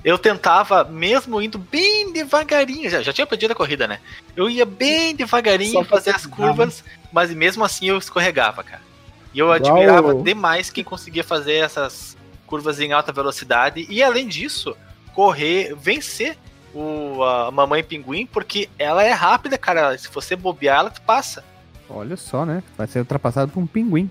[0.07, 3.99] eu tentava, mesmo indo bem devagarinho, já, já tinha perdido a corrida, né?
[4.37, 8.83] Eu ia bem devagarinho fazer as curvas, mas mesmo assim eu escorregava, cara.
[9.35, 14.77] E eu admirava demais quem conseguia fazer essas curvas em alta velocidade e além disso,
[15.13, 16.39] correr, vencer
[16.73, 19.99] o, a mamãe pinguim, porque ela é rápida, cara.
[19.99, 21.43] Se você bobear, ela te passa.
[21.91, 22.63] Olha só, né?
[22.79, 24.09] Vai ser ultrapassado por um pinguim.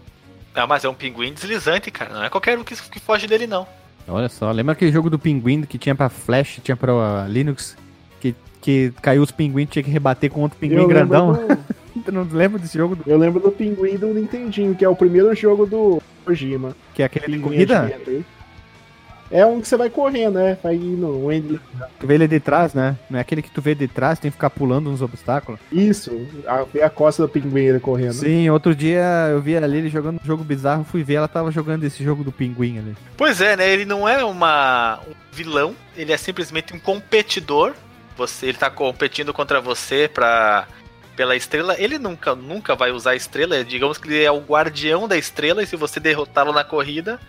[0.54, 2.14] Ah, mas é um pinguim deslizante, cara.
[2.14, 3.66] Não é qualquer um que, que foge dele, não.
[4.08, 7.76] Olha só, lembra aquele jogo do pinguim que tinha pra Flash, tinha pra Linux?
[8.20, 11.34] Que, que caiu os pinguins tinha que rebater com outro pinguim eu, grandão?
[11.34, 11.76] do,
[12.06, 12.96] Tu não lembra desse jogo?
[12.96, 16.76] Do, eu lembro do Pinguim do Nintendinho, que é o primeiro jogo do Kojima.
[16.94, 17.82] que é aquele de corrida?
[17.82, 18.26] Adventure.
[19.36, 20.58] É um que você vai correndo, né?
[20.64, 21.60] Vai indo, indo-
[22.00, 22.96] Tu vê ele de trás, né?
[23.10, 25.60] Não é aquele que tu vê de trás, tem que ficar pulando uns obstáculos.
[25.70, 28.14] Isso, a, ver a costa do pinguim ele correndo.
[28.14, 31.52] Sim, outro dia eu vi ali ele jogando um jogo bizarro, fui ver, ela tava
[31.52, 32.96] jogando esse jogo do pinguim ali.
[33.18, 33.70] Pois é, né?
[33.70, 37.74] Ele não é uma, um vilão, ele é simplesmente um competidor.
[38.16, 40.66] Você, ele tá competindo contra você pra,
[41.18, 41.76] pela estrela.
[41.78, 43.62] Ele nunca, nunca vai usar a estrela.
[43.66, 47.20] Digamos que ele é o guardião da estrela, e se você derrotá-lo na corrida,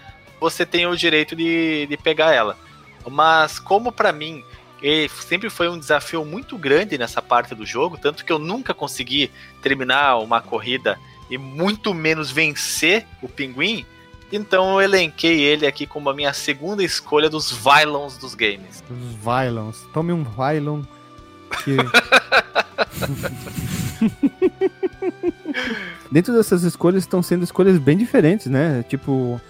[0.40, 2.56] você tem o direito de, de pegar ela.
[3.08, 4.44] Mas como pra mim
[4.82, 8.74] ele sempre foi um desafio muito grande nessa parte do jogo, tanto que eu nunca
[8.74, 9.30] consegui
[9.62, 10.98] terminar uma corrida
[11.30, 13.86] e muito menos vencer o pinguim,
[14.32, 18.82] então eu elenquei ele aqui como a minha segunda escolha dos Vylons dos games.
[18.90, 19.86] Os Vylons.
[19.92, 20.82] Tome um Vylon.
[21.64, 21.76] Que...
[26.10, 28.84] Dentro dessas escolhas estão sendo escolhas bem diferentes, né?
[28.88, 29.40] Tipo,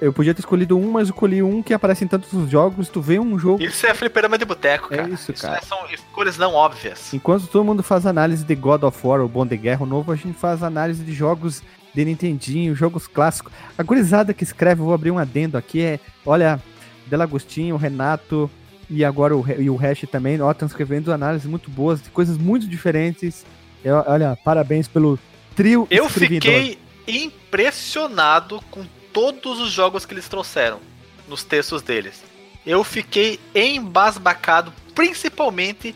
[0.00, 2.88] eu podia ter escolhido um, mas eu escolhi um que aparece em tantos jogos.
[2.88, 3.62] Tu vê um jogo.
[3.62, 5.08] Isso é fliperama de boteco, É cara.
[5.10, 5.58] isso, cara.
[5.58, 7.12] é- são escolhas não óbvias.
[7.12, 10.12] Enquanto todo mundo faz análise de God of War, o Bom de Guerra, o novo,
[10.12, 11.62] a gente faz análise de jogos
[11.94, 13.52] de Nintendinho, jogos clássicos.
[13.76, 16.60] A gurizada que escreve, vou abrir um adendo aqui, é, olha,
[17.06, 18.50] Delagostinho, Renato
[18.88, 22.38] e agora o, e o Hash também, ó, estão escrevendo análises muito boas, de coisas
[22.38, 23.44] muito diferentes.
[23.84, 25.18] Eu- olha, parabéns pelo
[25.56, 26.50] trio Eu escrevidor.
[26.52, 30.80] fiquei impressionado com todos os jogos que eles trouxeram
[31.28, 32.22] nos textos deles.
[32.64, 35.94] Eu fiquei embasbacado, principalmente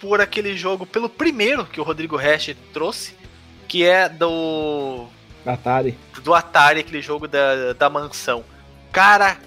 [0.00, 3.14] por aquele jogo, pelo primeiro que o Rodrigo Hash trouxe,
[3.66, 5.06] que é do
[5.44, 5.98] Atari.
[6.22, 8.44] do Atari, aquele jogo da, da mansão.
[8.92, 9.38] Cara,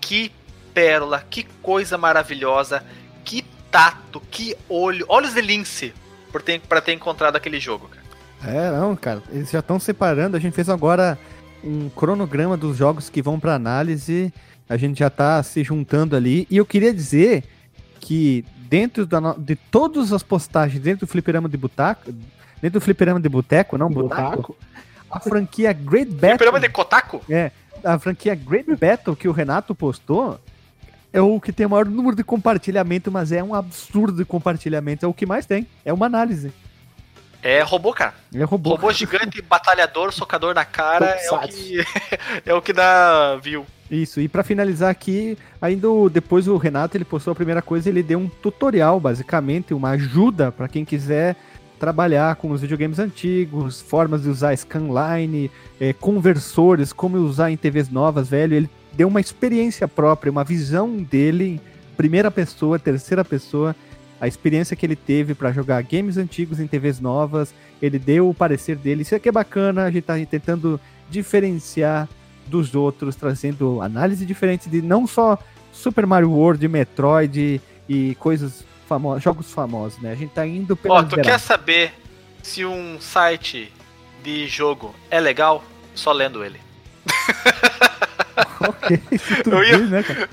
[0.00, 0.32] que
[0.72, 2.84] pérola, que coisa maravilhosa,
[3.24, 5.92] que tato, que olho, olhos de lince
[6.30, 7.98] por ter, pra ter encontrado aquele jogo, cara.
[8.44, 10.36] É, não, cara, eles já estão separando.
[10.36, 11.18] A gente fez agora
[11.64, 14.32] um cronograma dos jogos que vão pra análise.
[14.68, 16.46] A gente já tá se juntando ali.
[16.50, 17.44] E eu queria dizer
[18.00, 22.12] que dentro da no- de todas as postagens dentro do Fliperama de Boteco,
[22.60, 24.56] dentro do Fliperama de Boteco, não, Botaco, Botaco?
[25.10, 27.22] a franquia Great Battle, Fliperama de Kotaku?
[27.82, 30.38] a franquia Great Battle que o Renato postou
[31.12, 35.06] é o que tem o maior número de compartilhamento, mas é um absurdo de compartilhamento.
[35.06, 35.66] É o que mais tem.
[35.82, 36.52] É uma análise.
[37.42, 38.14] É robô, cara.
[38.34, 38.70] É robô.
[38.70, 41.76] Robô gigante, batalhador, socador na cara, é o, que,
[42.46, 43.64] é o que dá view.
[43.90, 47.88] Isso, e pra finalizar aqui, ainda o- depois o Renato ele postou a primeira coisa,
[47.88, 51.36] ele deu um tutorial, basicamente, uma ajuda pra quem quiser
[51.78, 57.88] trabalhar com os videogames antigos, formas de usar scanline, eh, conversores, como usar em TVs
[57.88, 58.54] novas, velho.
[58.56, 61.60] Ele deu uma experiência própria, uma visão dele,
[61.96, 63.76] primeira pessoa, terceira pessoa,
[64.20, 68.34] a experiência que ele teve para jogar games antigos em TVs novas, ele deu o
[68.34, 69.02] parecer dele.
[69.02, 72.08] Isso aqui é bacana, a gente tá tentando diferenciar
[72.46, 75.38] dos outros, trazendo análise diferente de não só
[75.72, 80.12] Super Mario World, Metroid e coisas famosas, jogos famosos, né?
[80.12, 80.94] A gente tá indo pelo.
[80.94, 81.92] Ó, tu quer saber
[82.42, 83.72] se um site
[84.22, 85.62] de jogo é legal?
[85.94, 86.60] Só lendo ele.
[88.60, 89.00] ok,
[89.46, 90.28] eu ia, né, cara?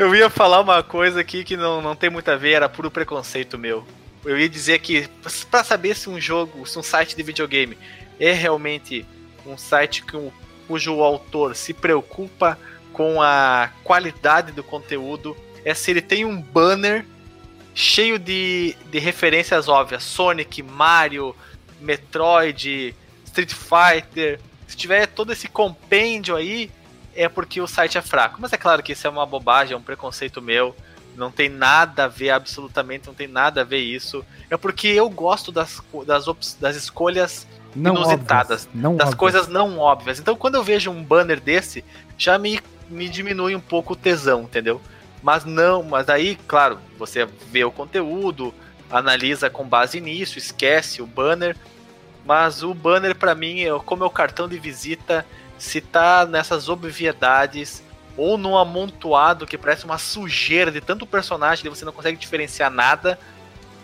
[0.00, 2.90] Eu ia falar uma coisa aqui que não, não tem muito a ver, era puro
[2.90, 3.86] preconceito meu.
[4.24, 5.06] Eu ia dizer que,
[5.50, 7.76] para saber se um jogo, se um site de videogame
[8.18, 9.04] é realmente
[9.44, 10.32] um site com,
[10.66, 12.58] cujo autor se preocupa
[12.94, 15.36] com a qualidade do conteúdo,
[15.66, 17.04] é se ele tem um banner
[17.74, 21.36] cheio de, de referências óbvias: Sonic, Mario,
[21.78, 22.96] Metroid,
[23.26, 24.40] Street Fighter.
[24.66, 26.70] Se tiver todo esse compêndio aí,
[27.14, 28.38] é porque o site é fraco.
[28.40, 30.74] Mas é claro que isso é uma bobagem, é um preconceito meu.
[31.16, 34.24] Não tem nada a ver, absolutamente não tem nada a ver isso.
[34.48, 39.18] É porque eu gosto das, das, das escolhas não inusitadas, não das óbvias.
[39.18, 40.18] coisas não óbvias.
[40.18, 41.84] Então quando eu vejo um banner desse,
[42.16, 44.80] já me, me diminui um pouco o tesão, entendeu?
[45.22, 48.54] Mas não, mas aí, claro, você vê o conteúdo,
[48.90, 51.56] analisa com base nisso, esquece o banner.
[52.24, 55.26] Mas o banner para mim, é como é o cartão de visita,
[55.60, 57.84] se tá nessas obviedades
[58.16, 62.70] ou num amontoado que parece uma sujeira de tanto personagem que você não consegue diferenciar
[62.70, 63.18] nada.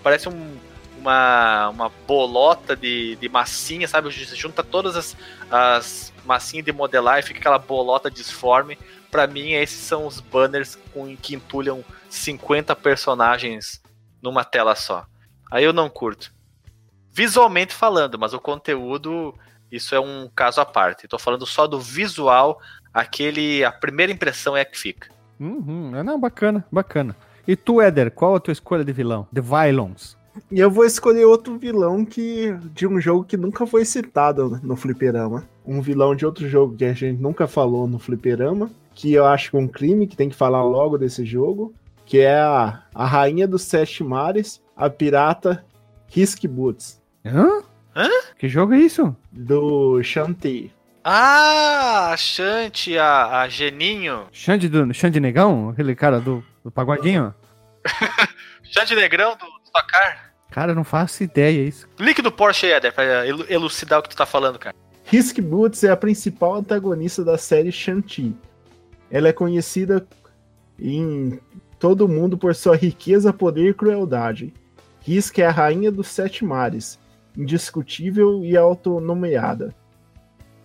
[0.03, 0.57] Parece um,
[0.99, 4.11] uma, uma bolota de, de massinha, sabe?
[4.11, 5.17] Você junta todas as,
[5.51, 8.79] as massinhas de modelar e fica aquela bolota disforme.
[9.11, 13.83] Para mim, esses são os banners com, que entulham 50 personagens
[14.23, 15.05] numa tela só.
[15.51, 16.33] Aí eu não curto.
[17.13, 19.35] Visualmente falando, mas o conteúdo
[19.71, 21.05] isso é um caso à parte.
[21.05, 22.61] Estou falando só do visual,
[22.93, 23.65] aquele.
[23.65, 25.09] A primeira impressão é a que fica.
[25.39, 25.95] Uhum.
[25.95, 27.17] É, não, bacana, bacana.
[27.47, 29.27] E tu, Éder, qual a tua escolha de vilão?
[29.33, 30.17] The Violons.
[30.51, 34.77] E eu vou escolher outro vilão que de um jogo que nunca foi citado no
[34.77, 35.45] Fliperama.
[35.65, 38.71] Um vilão de outro jogo que a gente nunca falou no Fliperama.
[38.95, 41.75] Que eu acho que é um crime que tem que falar logo desse jogo.
[42.05, 45.65] Que é a, a Rainha dos Sete Mares, a pirata
[46.09, 47.01] Risk Boots.
[47.25, 47.63] Hã?
[47.97, 48.11] Hã?
[48.39, 49.17] Que jogo é isso?
[49.33, 50.71] Do Shanti.
[51.03, 54.27] Ah, a Shanti, a, a Geninho.
[54.31, 55.71] Shanti do Shanti Negão?
[55.71, 57.35] Aquele cara do, do pagodinho?
[58.63, 60.35] Shanti Negrão do Stockcar?
[60.51, 61.89] Cara, não faço ideia isso.
[61.99, 64.77] Link do Porsche, Eder, pra elucidar o que tu tá falando, cara.
[65.05, 68.37] Risk Boots é a principal antagonista da série Shanti.
[69.11, 70.07] Ela é conhecida
[70.79, 71.41] em
[71.79, 74.53] todo o mundo por sua riqueza, poder e crueldade.
[75.01, 76.99] Risk é a rainha dos sete mares
[77.37, 79.75] indiscutível e autonomeada.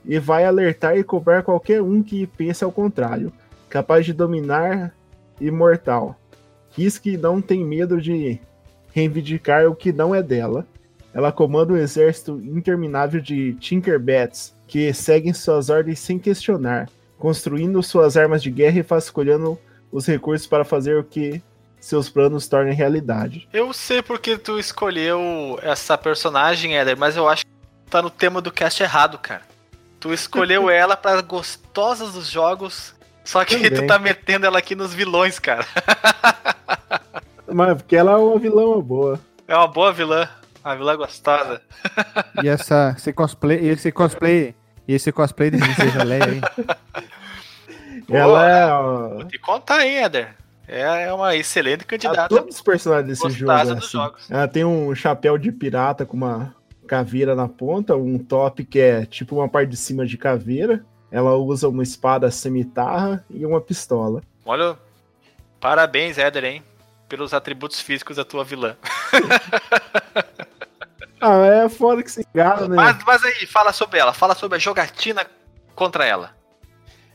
[0.05, 3.31] E vai alertar e cobrar qualquer um que pense ao contrário,
[3.69, 4.93] capaz de dominar
[5.39, 6.17] imortal.
[6.71, 8.39] Risk não tem medo de
[8.93, 10.65] reivindicar o que não é dela.
[11.13, 18.15] Ela comanda um exército interminável de Tinkerbats que seguem suas ordens sem questionar, construindo suas
[18.15, 19.59] armas de guerra e vasculhando
[19.91, 21.41] os recursos para fazer o que
[21.81, 23.47] seus planos tornem realidade.
[23.51, 27.51] Eu sei porque tu escolheu essa personagem, Eder, mas eu acho que
[27.89, 29.41] tá no tema do cast errado, cara.
[29.99, 32.93] Tu escolheu ela para gostosas dos jogos,
[33.25, 33.71] só que Também.
[33.71, 35.65] tu tá metendo ela aqui nos vilões, cara.
[37.51, 39.19] mas porque ela é uma vilã boa.
[39.47, 40.29] É uma boa vilã,
[40.63, 41.61] uma vilã gostosa.
[42.43, 44.55] E essa, esse cosplay, esse cosplay,
[44.87, 46.41] e esse cosplay de Princesa Leia aí.
[48.09, 49.13] Ela é.
[49.15, 50.35] Vou te contar, hein, Eder.
[50.71, 52.29] É, é uma excelente candidata.
[52.29, 53.51] todos os personagens desse jogo.
[53.51, 53.97] É assim.
[54.29, 56.55] Ela tem um chapéu de pirata com uma
[56.87, 60.85] caveira na ponta, um top que é tipo uma parte de cima de caveira.
[61.11, 64.21] Ela usa uma espada cimitarra e uma pistola.
[64.45, 64.77] Olha,
[65.59, 66.63] parabéns, Éder, hein?
[67.09, 68.77] Pelos atributos físicos da tua vilã.
[71.19, 72.75] ah, é fora que se engana, né?
[72.77, 74.13] Mas, mas aí, fala sobre ela.
[74.13, 75.27] Fala sobre a jogatina
[75.75, 76.40] contra ela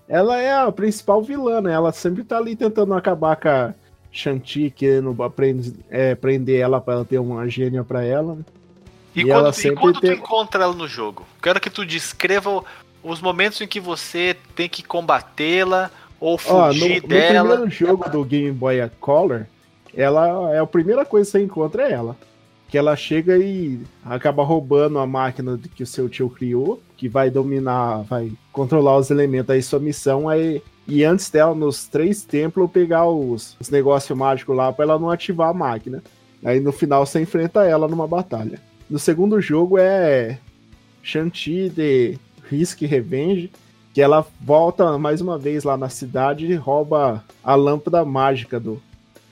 [0.09, 1.73] ela é a principal vilã, né?
[1.73, 3.75] Ela sempre tá ali tentando acabar com a
[4.13, 8.37] Shanti, querendo aprender, é, prender ela pra ela ter uma gênia pra ela.
[8.37, 8.45] Né?
[9.15, 10.11] E, e, quando, e quando tem...
[10.13, 11.27] tu encontra ela no jogo?
[11.43, 12.63] Quero que tu descreva
[13.03, 15.91] os momentos em que você tem que combatê-la
[16.21, 17.43] ou fugir no, dela.
[17.43, 19.47] No primeiro jogo do Game Boy Color,
[19.95, 22.17] ela é a primeira coisa que você encontra é ela
[22.69, 27.31] que ela chega e acaba roubando a máquina que o seu tio criou, que vai
[27.31, 32.71] dominar, vai controlar os elementos aí sua missão aí e antes dela nos três templos
[32.71, 36.03] pegar os, os negócios mágicos lá para ela não ativar a máquina.
[36.45, 38.61] Aí no final você enfrenta ela numa batalha.
[38.89, 40.39] No segundo jogo é
[41.03, 43.51] Shanti de Risk Revenge,
[43.93, 48.81] que ela volta mais uma vez lá na cidade e rouba a lâmpada mágica do,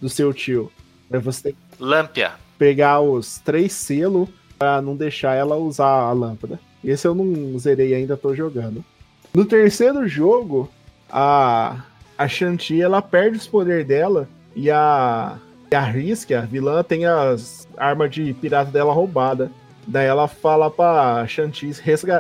[0.01, 0.73] do seu tio.
[1.13, 2.44] Aí você tem que Lampia.
[2.59, 4.29] Pegar os três selos
[4.59, 6.59] pra não deixar ela usar a lâmpada.
[6.83, 8.85] Esse eu não zerei ainda, tô jogando.
[9.33, 10.71] No terceiro jogo,
[11.11, 11.83] a,
[12.17, 15.39] a Shanti ela perde os poderes dela e a,
[15.73, 19.51] a Risk, a vilã, tem as armas de pirata dela roubada.
[19.87, 21.71] Daí ela fala pra Shanti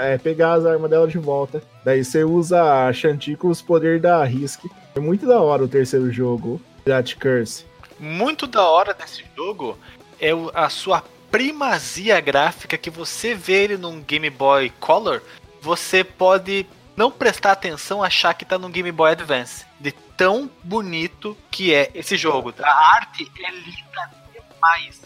[0.00, 1.62] é, pegar as armas dela de volta.
[1.84, 4.64] Daí você usa a Shanti com os poderes da Risk.
[4.94, 7.64] É muito da hora o terceiro jogo, Pirate Curse.
[7.98, 9.78] Muito da hora desse jogo
[10.24, 15.20] é a sua primazia gráfica que você vê ele num Game Boy Color,
[15.60, 16.66] você pode
[16.96, 19.66] não prestar atenção, achar que tá num Game Boy Advance.
[19.78, 22.54] De tão bonito que é esse jogo.
[22.62, 25.02] A arte é linda demais.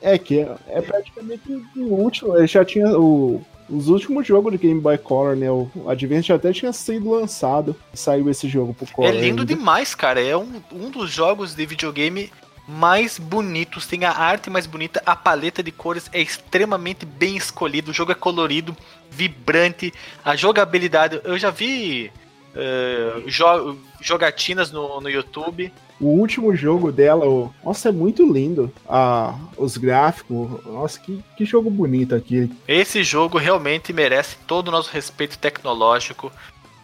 [0.00, 2.36] É que é, é praticamente o último.
[2.36, 5.50] Ele já tinha o, os últimos jogos do Game Boy Color, né?
[5.50, 7.74] O Advance já até tinha sido lançado.
[7.94, 9.08] Saiu esse jogo pro Color.
[9.08, 9.44] É lindo ainda.
[9.46, 10.20] demais, cara.
[10.20, 12.30] É um, um dos jogos de videogame
[12.66, 17.90] mais bonitos, tem a arte mais bonita, a paleta de cores é extremamente bem escolhida,
[17.90, 18.76] o jogo é colorido,
[19.10, 19.92] vibrante,
[20.24, 21.20] a jogabilidade.
[21.24, 22.10] Eu já vi
[22.54, 25.72] uh, jo jogatinas no, no YouTube.
[26.00, 27.52] O último jogo dela, o...
[27.64, 28.72] nossa, é muito lindo.
[28.88, 32.50] Ah, os gráficos, nossa, que, que jogo bonito aqui.
[32.66, 36.32] Esse jogo realmente merece todo o nosso respeito tecnológico.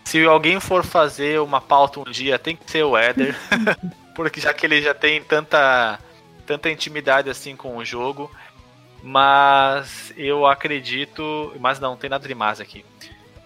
[0.05, 3.37] Se alguém for fazer uma pauta um dia, tem que ser o Eder.
[4.19, 6.01] porque já que ele já tem tanta,
[6.45, 8.29] tanta intimidade assim com o jogo.
[9.01, 11.55] Mas eu acredito.
[11.61, 12.85] Mas não, tem nada de mais aqui.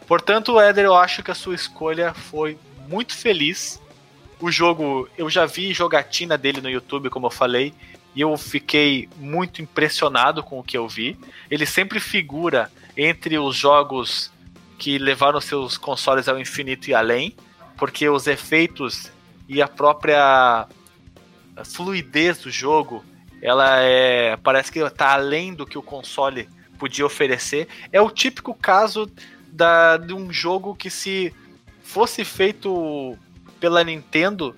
[0.07, 2.57] Portanto, Éder, eu acho que a sua escolha foi
[2.89, 3.83] muito feliz.
[4.41, 7.75] O jogo, eu já vi jogatina dele no YouTube, como eu falei,
[8.16, 11.18] e eu fiquei muito impressionado com o que eu vi.
[11.51, 14.33] Ele sempre figura entre os jogos
[14.79, 17.37] que levaram seus consoles ao infinito e além,
[17.77, 19.12] porque os efeitos
[19.53, 20.66] e a própria
[21.62, 23.05] fluidez do jogo,
[23.42, 26.48] ela é parece que está além do que o console
[26.78, 27.68] podia oferecer.
[27.92, 29.11] É o típico caso
[29.53, 31.34] da, de um jogo que se
[31.82, 33.14] fosse feito
[33.61, 34.57] pela Nintendo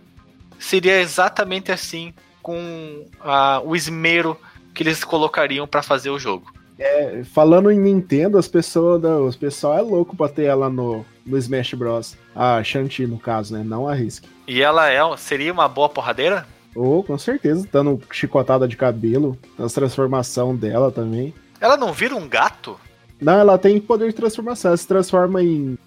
[0.60, 4.38] seria exatamente assim com a, o esmero
[4.72, 6.52] que eles colocariam para fazer o jogo.
[6.78, 11.36] É, falando em Nintendo, as pessoas, os pessoal é louco pra ter ela no, no
[11.38, 12.16] Smash Bros.
[12.34, 13.62] A Shanti, no caso, né?
[13.64, 14.24] Não a Risk.
[14.46, 16.46] E ela é, seria uma boa porradeira?
[16.74, 21.32] Oh, com certeza, dando chicotada de cabelo, a transformação dela também.
[21.60, 22.78] Ela não vira um gato?
[23.20, 24.70] Não, ela tem poder de transformação.
[24.70, 25.78] Ela se transforma em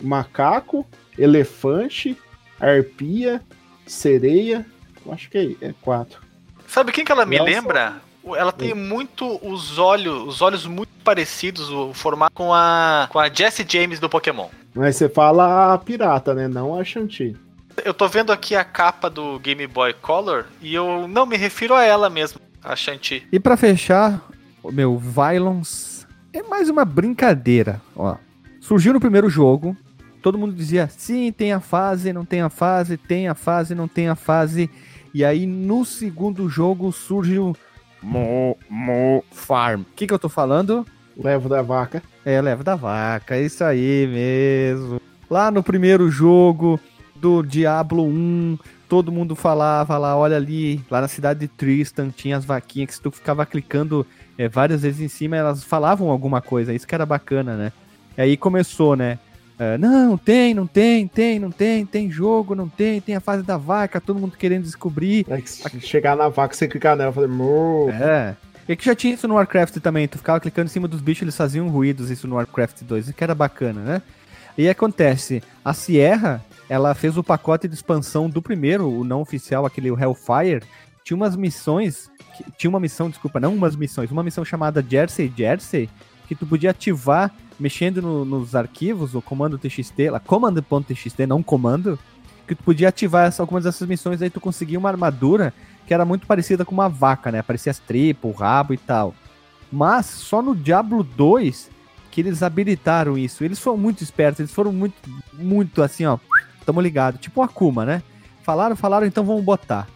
[0.00, 0.86] macaco,
[1.18, 2.16] elefante,
[2.60, 3.40] arpia,
[3.86, 4.64] sereia.
[5.04, 6.20] Eu acho que é, é quatro.
[6.68, 7.50] Sabe quem que ela me Nossa.
[7.50, 8.02] lembra?
[8.36, 13.28] Ela tem muito os olhos, os olhos muito parecidos, o formato com a com a
[13.28, 14.48] Jessie James do Pokémon.
[14.74, 16.48] Mas você fala a pirata, né?
[16.48, 17.36] Não a Shanti.
[17.84, 21.74] Eu tô vendo aqui a capa do Game Boy Color e eu não me refiro
[21.74, 23.26] a ela mesmo, a Shanti.
[23.30, 24.20] E para fechar,
[24.62, 28.16] o meu Violence é mais uma brincadeira, ó.
[28.60, 29.76] Surgiu no primeiro jogo,
[30.22, 33.86] todo mundo dizia, sim, tem a fase, não tem a fase, tem a fase, não
[33.86, 34.70] tem a fase.
[35.12, 37.54] E aí no segundo jogo surge o
[38.04, 39.80] Mo, Mo Farm.
[39.80, 40.86] O que, que eu tô falando?
[41.16, 42.02] Levo da vaca.
[42.24, 45.00] É, levo da vaca, isso aí mesmo.
[45.30, 46.78] Lá no primeiro jogo
[47.16, 52.36] do Diablo 1, todo mundo falava lá, olha ali, lá na cidade de Tristan, tinha
[52.36, 56.42] as vaquinhas que se tu ficava clicando é, várias vezes em cima, elas falavam alguma
[56.42, 57.72] coisa, isso que era bacana, né?
[58.16, 59.18] E aí começou, né?
[59.54, 63.42] Uh, não, tem, não tem, tem, não tem, tem jogo, não tem, tem a fase
[63.44, 65.24] da vaca, todo mundo querendo descobrir.
[65.28, 67.28] É que chegar na vaca, você clicar nela, fazer.
[68.02, 68.36] É.
[68.68, 71.22] E que já tinha isso no Warcraft também, tu ficava clicando em cima dos bichos,
[71.22, 74.02] eles faziam ruídos, isso no Warcraft 2, isso que era bacana, né?
[74.56, 79.66] E acontece, a Sierra, ela fez o pacote de expansão do primeiro, o não oficial,
[79.66, 80.62] aquele Hellfire,
[81.04, 82.10] tinha umas missões,
[82.56, 85.90] tinha uma missão, desculpa, não umas missões, uma missão chamada Jersey Jersey,
[86.26, 91.98] que tu podia ativar mexendo no, nos arquivos, o comando TXT, lá, comando.txt, não comando,
[92.46, 95.52] que tu podia ativar essa, algumas dessas missões, aí tu conseguia uma armadura
[95.86, 97.42] que era muito parecida com uma vaca, né?
[97.42, 99.14] Parecia as tripas, o rabo e tal.
[99.70, 101.70] Mas só no Diablo 2
[102.14, 103.42] que eles habilitaram isso.
[103.42, 104.94] Eles foram muito espertos, eles foram muito,
[105.32, 106.16] muito assim, ó.
[106.64, 107.18] Tamo ligado.
[107.18, 108.04] Tipo o Akuma, né?
[108.44, 109.88] Falaram, falaram, então vamos botar.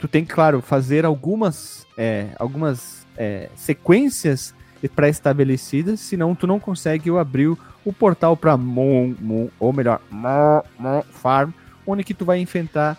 [0.00, 4.52] Tu tem que, claro, fazer algumas, é, algumas é, sequências
[4.88, 9.14] pré-estabelecidas, senão tu não consegue abrir o portal para Mon,
[9.58, 11.50] ou melhor, Mon Farm,
[11.86, 12.98] onde que tu vai enfrentar,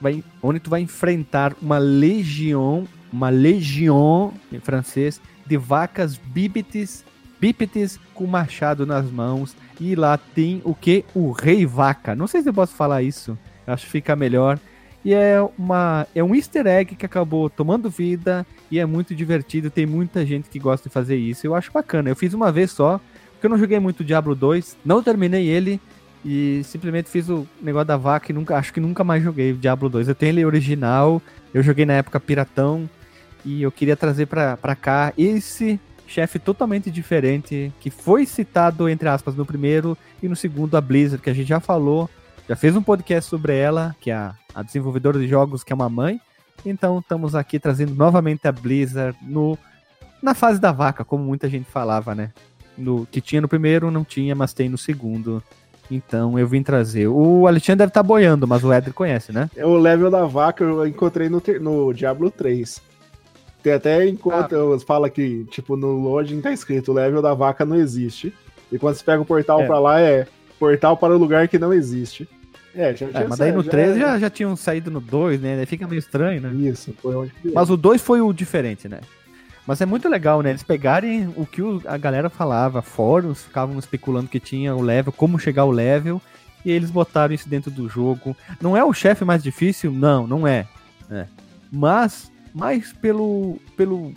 [0.00, 7.04] vai, onde tu vai enfrentar uma legião, uma legião em francês de vacas bípedes,
[7.40, 12.14] bípedes com machado nas mãos e lá tem o que o rei vaca.
[12.14, 14.58] Não sei se eu posso falar isso, acho que fica melhor.
[15.02, 19.70] E é, uma, é um easter egg que acabou tomando vida e é muito divertido.
[19.70, 21.46] Tem muita gente que gosta de fazer isso.
[21.46, 22.08] Eu acho bacana.
[22.08, 23.00] Eu fiz uma vez só,
[23.32, 25.80] porque eu não joguei muito Diablo 2, não terminei ele
[26.24, 29.88] e simplesmente fiz o negócio da vaca e nunca, acho que nunca mais joguei Diablo
[29.88, 30.08] 2.
[30.08, 31.20] Eu tenho ele original,
[31.52, 32.88] eu joguei na época Piratão
[33.44, 39.08] e eu queria trazer pra, pra cá esse chefe totalmente diferente que foi citado, entre
[39.08, 42.10] aspas, no primeiro e no segundo, a Blizzard, que a gente já falou,
[42.48, 45.74] já fez um podcast sobre ela, que é a, a desenvolvedora de jogos, que é
[45.74, 46.20] uma mãe.
[46.64, 49.58] Então estamos aqui trazendo novamente a Blizzard no,
[50.22, 52.30] na fase da vaca, como muita gente falava, né?
[52.76, 55.42] No, que tinha no primeiro, não tinha, mas tem no segundo.
[55.90, 57.08] Então eu vim trazer.
[57.08, 59.50] O Alexandre deve estar tá boiando, mas o Eder conhece, né?
[59.56, 62.80] É o level da vaca eu encontrei no, no Diablo 3.
[63.62, 64.80] Tem até encontra, ah.
[64.86, 68.32] fala que, tipo, no login tá escrito o level da vaca não existe.
[68.72, 69.66] E quando você pega o portal é.
[69.66, 70.26] pra lá, é
[70.58, 72.28] portal para o lugar que não existe.
[72.74, 75.40] É, já é, tinha é, Mas daí no 3 já, já, tinham saído no 2,
[75.40, 75.66] né?
[75.66, 76.52] Fica meio estranho, né?
[76.54, 79.00] Isso, foi onde Mas o 2 foi o diferente, né?
[79.66, 80.50] Mas é muito legal, né?
[80.50, 85.38] Eles pegarem o que a galera falava, fóruns ficavam especulando que tinha o level, como
[85.38, 86.20] chegar ao level,
[86.64, 88.36] e eles botaram isso dentro do jogo.
[88.60, 89.92] Não é o chefe mais difícil?
[89.92, 90.66] Não, não é.
[91.10, 91.26] é.
[91.70, 94.12] Mas, mais pelo, pelo,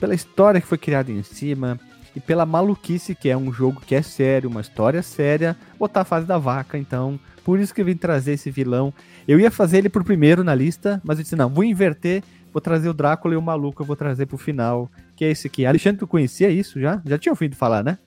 [0.00, 1.78] pela história que foi criada em cima
[2.14, 6.04] e pela maluquice que é um jogo que é sério, uma história séria, botar a
[6.04, 7.18] fase da vaca, então.
[7.44, 8.94] Por isso que eu vim trazer esse vilão.
[9.26, 12.60] Eu ia fazer ele pro primeiro na lista, mas eu disse, não, vou inverter vou
[12.60, 15.64] trazer o Drácula e o maluco eu vou trazer pro final, que é esse aqui.
[15.64, 17.00] Alexandre, tu conhecia isso já?
[17.04, 17.98] Já tinha ouvido falar, né?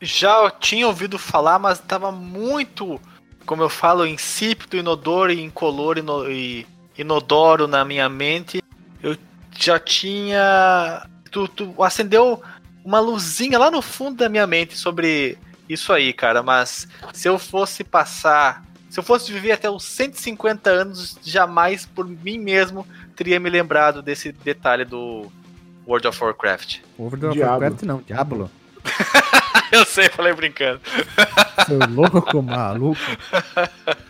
[0.00, 3.00] Já tinha ouvido falar, mas tava muito,
[3.46, 5.96] como eu falo, insípido, inodoro e incolor
[6.28, 6.66] e
[6.98, 8.60] inodoro na minha mente.
[9.00, 9.16] Eu
[9.56, 11.06] já tinha.
[11.30, 12.42] Tu, tu acendeu
[12.84, 16.42] uma luzinha lá no fundo da minha mente sobre isso aí, cara.
[16.42, 18.64] Mas se eu fosse passar.
[18.90, 24.02] Se eu fosse viver até os 150 anos, jamais por mim mesmo teria me lembrado
[24.02, 25.32] desse detalhe do
[25.86, 26.80] World of Warcraft.
[26.98, 27.52] World of Diablo.
[27.52, 28.50] Warcraft não, Diablo.
[29.72, 30.82] Eu sei, falei brincando.
[31.66, 33.00] Seu louco, maluco.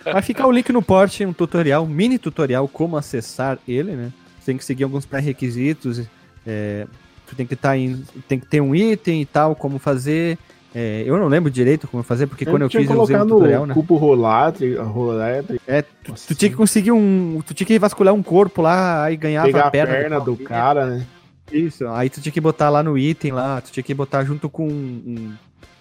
[0.04, 4.12] Vai ficar o link no porte, um tutorial, um mini tutorial, como acessar ele, né?
[4.40, 6.02] Você tem que seguir alguns pré-requisitos.
[6.44, 6.88] É,
[7.36, 8.02] tem que estar tá em.
[8.28, 10.38] Tem que ter um item e tal, como fazer.
[10.74, 13.26] É, eu não lembro direito como fazer, porque eu quando eu fiz eu usei um
[13.26, 13.74] tutorial, né?
[13.74, 15.60] Cubo rolatre, rolatre.
[15.66, 17.42] É, tu, tu, tinha que conseguir um.
[17.46, 20.34] Tu tinha que vasculhar um corpo lá e ganhava Pegar a perna, a perna do,
[20.34, 21.06] do cara, né?
[21.50, 24.48] Isso, aí tu tinha que botar lá no item lá, tu tinha que botar junto
[24.48, 25.34] com um,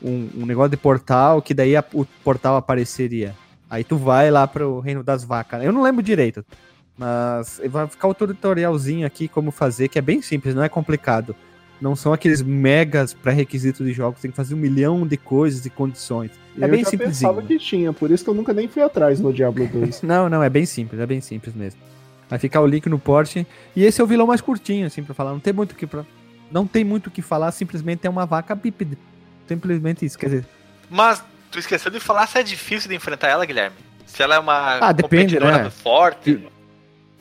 [0.04, 3.34] um, um negócio de portal, que daí a, o portal apareceria.
[3.70, 5.64] Aí tu vai lá pro reino das vacas.
[5.64, 6.43] Eu não lembro direito.
[6.98, 11.36] Mas vai ficar o tutorialzinho aqui como fazer, que é bem simples, não é complicado.
[11.80, 15.70] Não são aqueles megas pré-requisitos de jogos, tem que fazer um milhão de coisas e
[15.70, 16.32] condições.
[16.60, 17.22] É eu bem simples.
[17.22, 20.04] Eu pensava que tinha, por isso que eu nunca nem fui atrás no Diablo 2.
[20.04, 21.82] não, não, é bem simples, é bem simples mesmo.
[22.30, 23.46] Vai ficar o link no porte.
[23.76, 25.32] E esse é o vilão mais curtinho, assim, pra falar.
[25.32, 26.06] Não tem muito que pra...
[26.50, 28.98] Não tem muito o que falar, simplesmente é uma vaca bípede.
[29.48, 30.46] Simplesmente isso, quer dizer.
[30.89, 31.22] Mas
[31.52, 33.76] tu esqueceu de falar se é difícil de enfrentar ela, Guilherme?
[34.06, 35.70] Se ela é uma ah, depende, né?
[35.70, 36.42] forte.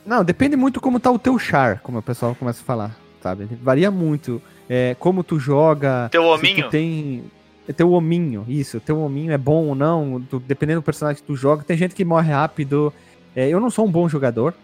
[0.05, 3.47] Não, depende muito como tá o teu char, como o pessoal começa a falar, sabe?
[3.63, 6.09] Varia muito é, como tu joga.
[6.11, 6.65] Teu hominho?
[6.65, 7.25] Tu tem.
[7.69, 8.81] É teu hominho, isso.
[8.81, 11.63] Teu hominho é bom ou não, tu, dependendo do personagem que tu joga.
[11.65, 12.93] Tem gente que morre rápido.
[13.35, 14.55] É, eu não sou um bom jogador,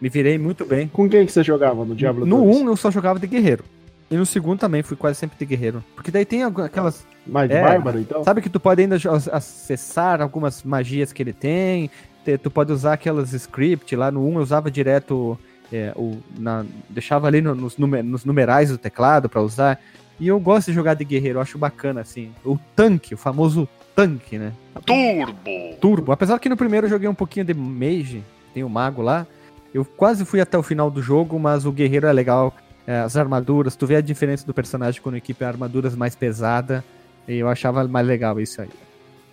[0.00, 0.88] me virei muito bem.
[0.88, 2.56] Com quem que você jogava no Diablo No 2?
[2.58, 3.64] 1 eu só jogava de guerreiro.
[4.10, 5.84] E no segundo também fui quase sempre de guerreiro.
[5.94, 7.04] Porque daí tem aquelas.
[7.26, 8.22] Mais é, bárbaro, então?
[8.22, 8.96] Sabe que tu pode ainda
[9.32, 11.90] acessar algumas magias que ele tem.
[12.36, 13.94] Tu pode usar aquelas script.
[13.94, 15.38] Lá no 1 eu usava direto
[15.72, 19.78] é, o, na, deixava ali no, nos, numer, nos numerais do teclado para usar.
[20.18, 22.32] E eu gosto de jogar de guerreiro, eu acho bacana, assim.
[22.44, 24.52] O tanque, o famoso tanque, né?
[24.84, 25.76] Turbo!
[25.80, 26.12] Turbo.
[26.12, 28.22] Apesar que no primeiro eu joguei um pouquinho de mage,
[28.54, 29.26] tem o mago lá.
[29.74, 32.54] Eu quase fui até o final do jogo, mas o guerreiro é legal.
[32.86, 36.84] É, as armaduras, tu vê a diferença do personagem quando equipe é armaduras mais pesada.
[37.28, 38.70] E eu achava mais legal isso aí.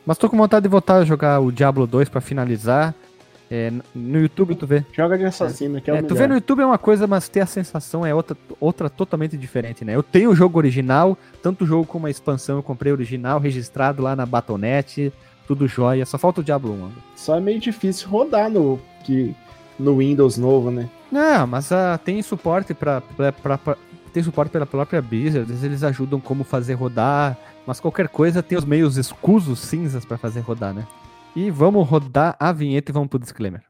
[0.05, 2.93] Mas tô com vontade de voltar a jogar o Diablo 2 para finalizar.
[3.49, 4.83] É, no YouTube tu vê.
[4.91, 7.41] Joga de assassino, que é, é Tu vê no YouTube é uma coisa, mas ter
[7.41, 9.95] a sensação é outra, outra totalmente diferente, né?
[9.95, 14.01] Eu tenho o jogo original, tanto o jogo como a expansão eu comprei original, registrado
[14.01, 15.13] lá na Battle.net,
[15.47, 16.91] tudo jóia, só falta o Diablo 1.
[17.15, 19.35] Só é meio difícil rodar no, que,
[19.77, 20.89] no Windows novo, né?
[21.11, 23.03] Não, mas uh, tem suporte para
[24.13, 27.35] tem suporte pela própria Blizzard, eles ajudam como fazer rodar,
[27.65, 30.85] mas qualquer coisa tem os meios escusos cinzas para fazer rodar, né?
[31.35, 33.63] E vamos rodar a vinheta e vamos pro disclaimer.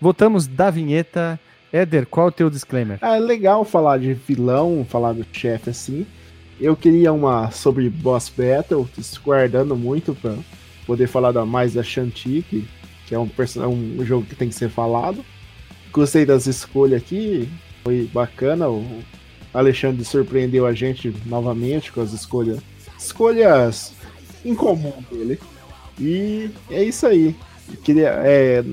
[0.00, 1.38] Voltamos da vinheta.
[1.72, 2.98] Éder, qual é o teu disclaimer?
[3.00, 6.04] É legal falar de vilão, falar do chefe assim,
[6.60, 8.86] Eu queria uma sobre Boss Battle,
[9.24, 10.34] guardando muito pra
[10.86, 13.28] poder falar da, mais da Shanti, que, é um,
[13.98, 15.24] um jogo que tem que ser falado.
[15.92, 17.48] Gostei das escolhas aqui,
[17.84, 18.68] foi bacana.
[18.68, 18.84] O
[19.52, 22.60] Alexandre surpreendeu a gente novamente com as escolhas.
[22.98, 23.92] Escolhas
[24.44, 25.38] incomum dele.
[26.00, 27.36] E é isso aí.
[27.84, 28.64] Queria, é,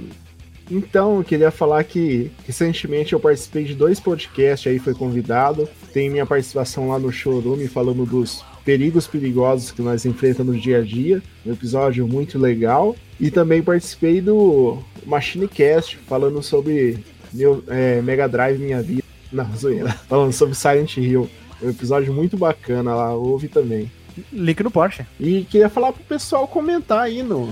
[0.71, 5.67] então, eu queria falar que recentemente eu participei de dois podcasts aí, foi convidado.
[5.91, 10.77] Tem minha participação lá no showroom falando dos perigos perigosos que nós enfrentamos no dia
[10.77, 11.23] a dia.
[11.43, 12.95] Um episódio muito legal.
[13.19, 17.03] E também participei do Machinecast, falando sobre
[17.33, 19.01] meu é, Mega Drive Minha Vida.
[19.31, 19.89] Não, zoeira.
[20.07, 21.27] Falando sobre Silent Hill.
[21.63, 23.91] Um episódio muito bacana lá, ouve também.
[24.31, 25.03] Link no Porsche.
[25.19, 27.51] E queria falar pro pessoal comentar aí no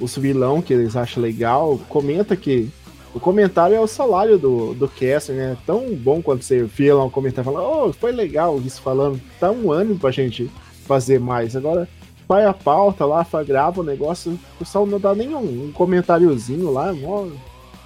[0.00, 1.80] os vilão que eles acham legal.
[1.88, 2.70] Comenta que
[3.14, 5.56] o comentário é o salário do, do cast, né?
[5.66, 9.20] Tão bom quando você vê lá um comentário falando, oh, foi legal isso falando.
[9.38, 10.50] Tá um ânimo pra gente
[10.86, 11.54] fazer mais.
[11.54, 11.88] Agora,
[12.26, 16.92] vai a pauta lá, grava o negócio, o pessoal não dá nenhum um comentáriozinho lá,
[16.92, 17.28] mó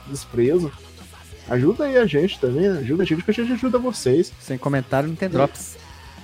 [0.06, 0.70] desprezo.
[1.48, 2.78] Ajuda aí a gente também, né?
[2.80, 4.32] ajuda a gente que a gente ajuda vocês.
[4.40, 5.76] Sem comentário não tem drops.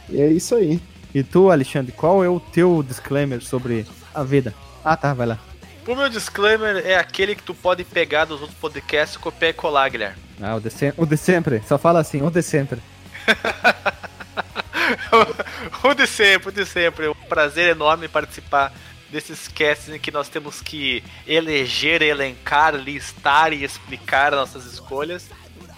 [0.08, 0.80] E é isso aí.
[1.14, 4.54] E tu, Alexandre, qual é o teu disclaimer sobre a vida?
[4.84, 5.51] Ah, tá, vai lá.
[5.86, 9.90] O meu disclaimer é aquele que tu pode pegar dos outros podcasts, copiar e colar,
[9.90, 10.16] Guilherme.
[10.40, 11.60] Ah, o de, o de sempre.
[11.66, 12.80] Só fala assim, o de sempre.
[15.82, 17.06] o de sempre, o de sempre.
[17.06, 18.72] É um prazer enorme participar
[19.10, 25.28] desses casts em que nós temos que eleger, elencar, listar e explicar nossas escolhas.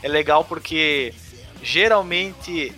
[0.03, 1.15] É legal porque
[1.63, 2.75] geralmente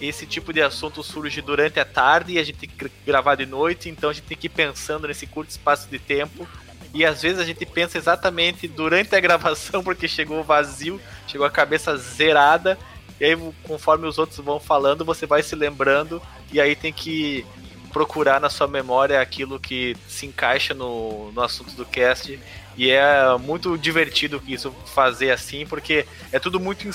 [0.00, 3.46] esse tipo de assunto surge durante a tarde e a gente tem que gravar de
[3.46, 6.48] noite, então a gente tem que ir pensando nesse curto espaço de tempo.
[6.92, 11.50] E às vezes a gente pensa exatamente durante a gravação, porque chegou vazio, chegou a
[11.50, 12.78] cabeça zerada,
[13.20, 16.22] e aí conforme os outros vão falando, você vai se lembrando,
[16.52, 17.44] e aí tem que
[17.92, 22.38] procurar na sua memória aquilo que se encaixa no, no assunto do cast.
[22.76, 26.88] E é muito divertido isso fazer assim, porque é tudo muito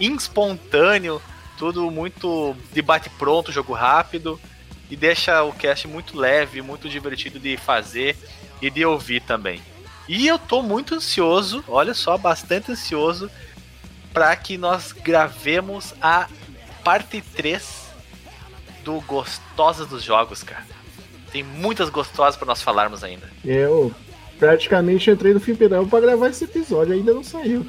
[0.00, 1.22] espontâneo,
[1.62, 4.40] tudo muito de bate pronto, jogo rápido
[4.90, 8.16] e deixa o cast muito leve, muito divertido de fazer
[8.60, 9.62] e de ouvir também.
[10.08, 13.30] E eu tô muito ansioso, olha só, bastante ansioso
[14.12, 16.28] para que nós gravemos a
[16.82, 17.92] parte 3
[18.82, 20.66] do Gostosas dos Jogos, cara.
[21.30, 23.30] Tem muitas gostosas para nós falarmos ainda.
[23.44, 23.94] Eu
[24.36, 27.64] praticamente entrei no Fliperama para gravar esse episódio, ainda não saiu.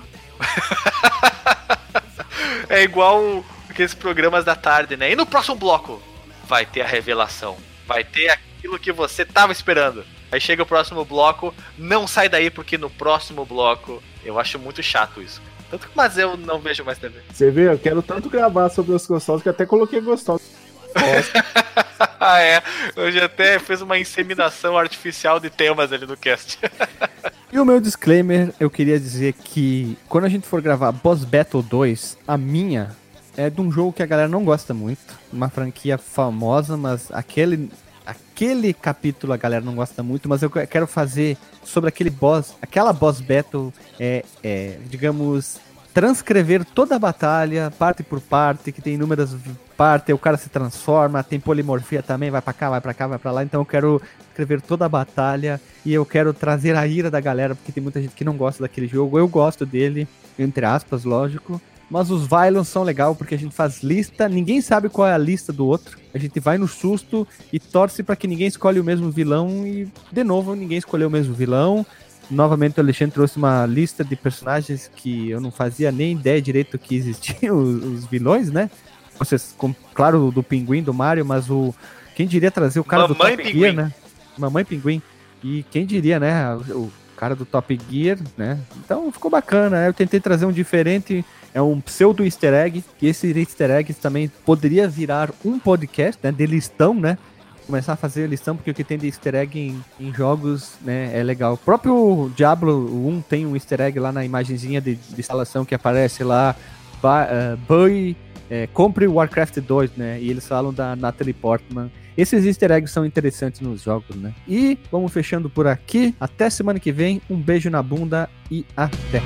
[2.67, 5.11] é igual aqueles programas da tarde, né?
[5.11, 6.01] E no próximo bloco
[6.45, 7.57] vai ter a revelação.
[7.87, 10.05] Vai ter aquilo que você tava esperando.
[10.31, 14.81] Aí chega o próximo bloco, não sai daí porque no próximo bloco eu acho muito
[14.81, 15.41] chato isso.
[15.69, 17.19] Tanto que, mas eu não vejo mais TV.
[17.31, 20.47] Você vê, eu quero tanto gravar sobre os gostosos que até coloquei gostosos.
[22.19, 22.61] ah, é.
[22.95, 26.59] Hoje até fez uma inseminação artificial de temas ali no cast.
[27.51, 31.63] e o meu disclaimer, eu queria dizer que quando a gente for gravar Boss Battle
[31.63, 32.95] 2, a minha
[33.35, 37.69] é de um jogo que a galera não gosta muito, uma franquia famosa, mas aquele
[38.05, 42.91] aquele capítulo a galera não gosta muito, mas eu quero fazer sobre aquele boss, aquela
[42.91, 45.57] boss battle, é, é, digamos,
[45.93, 49.35] transcrever toda a batalha, parte por parte, que tem inúmeras
[49.77, 53.19] partes, o cara se transforma, tem polimorfia também, vai para cá, vai para cá, vai
[53.19, 57.11] para lá, então eu quero escrever toda a batalha e eu quero trazer a ira
[57.11, 60.07] da galera, porque tem muita gente que não gosta daquele jogo, eu gosto dele,
[60.37, 61.61] entre aspas, lógico.
[61.93, 65.17] Mas os Violons são legal porque a gente faz lista, ninguém sabe qual é a
[65.17, 65.95] lista do outro.
[66.11, 69.87] A gente vai no susto e torce para que ninguém escolhe o mesmo vilão e,
[70.11, 71.85] de novo, ninguém escolheu o mesmo vilão.
[72.31, 76.79] Novamente o Alexandre trouxe uma lista de personagens que eu não fazia nem ideia direito
[76.79, 78.71] que existiam os, os vilões, né?
[79.19, 81.75] Vocês, com, claro, do Pinguim, do Mario, mas o.
[82.15, 83.59] Quem diria trazer o cara Mamãe do Top Pinguim.
[83.59, 83.93] Gear, né?
[84.35, 84.99] Mamãe Pinguim.
[85.43, 86.55] E quem diria, né?
[86.55, 88.57] O cara do Top Gear, né?
[88.83, 89.85] Então ficou bacana.
[89.85, 91.23] Eu tentei trazer um diferente
[91.53, 96.31] é um pseudo easter egg, que esse easter egg também poderia virar um podcast, né,
[96.31, 97.17] de listão, né,
[97.65, 101.11] começar a fazer listão, porque o que tem de easter egg em, em, jogos, né,
[101.13, 101.53] é legal.
[101.53, 105.75] O próprio Diablo 1 tem um easter egg lá na imagenzinha de, de instalação que
[105.75, 106.55] aparece lá,
[107.03, 108.17] uh, Buy,
[108.49, 111.91] é, compre Warcraft 2, né, e eles falam da Natalie Portman.
[112.15, 114.33] Esses easter eggs são interessantes nos jogos, né.
[114.47, 119.21] E vamos fechando por aqui, até semana que vem, um beijo na bunda e até!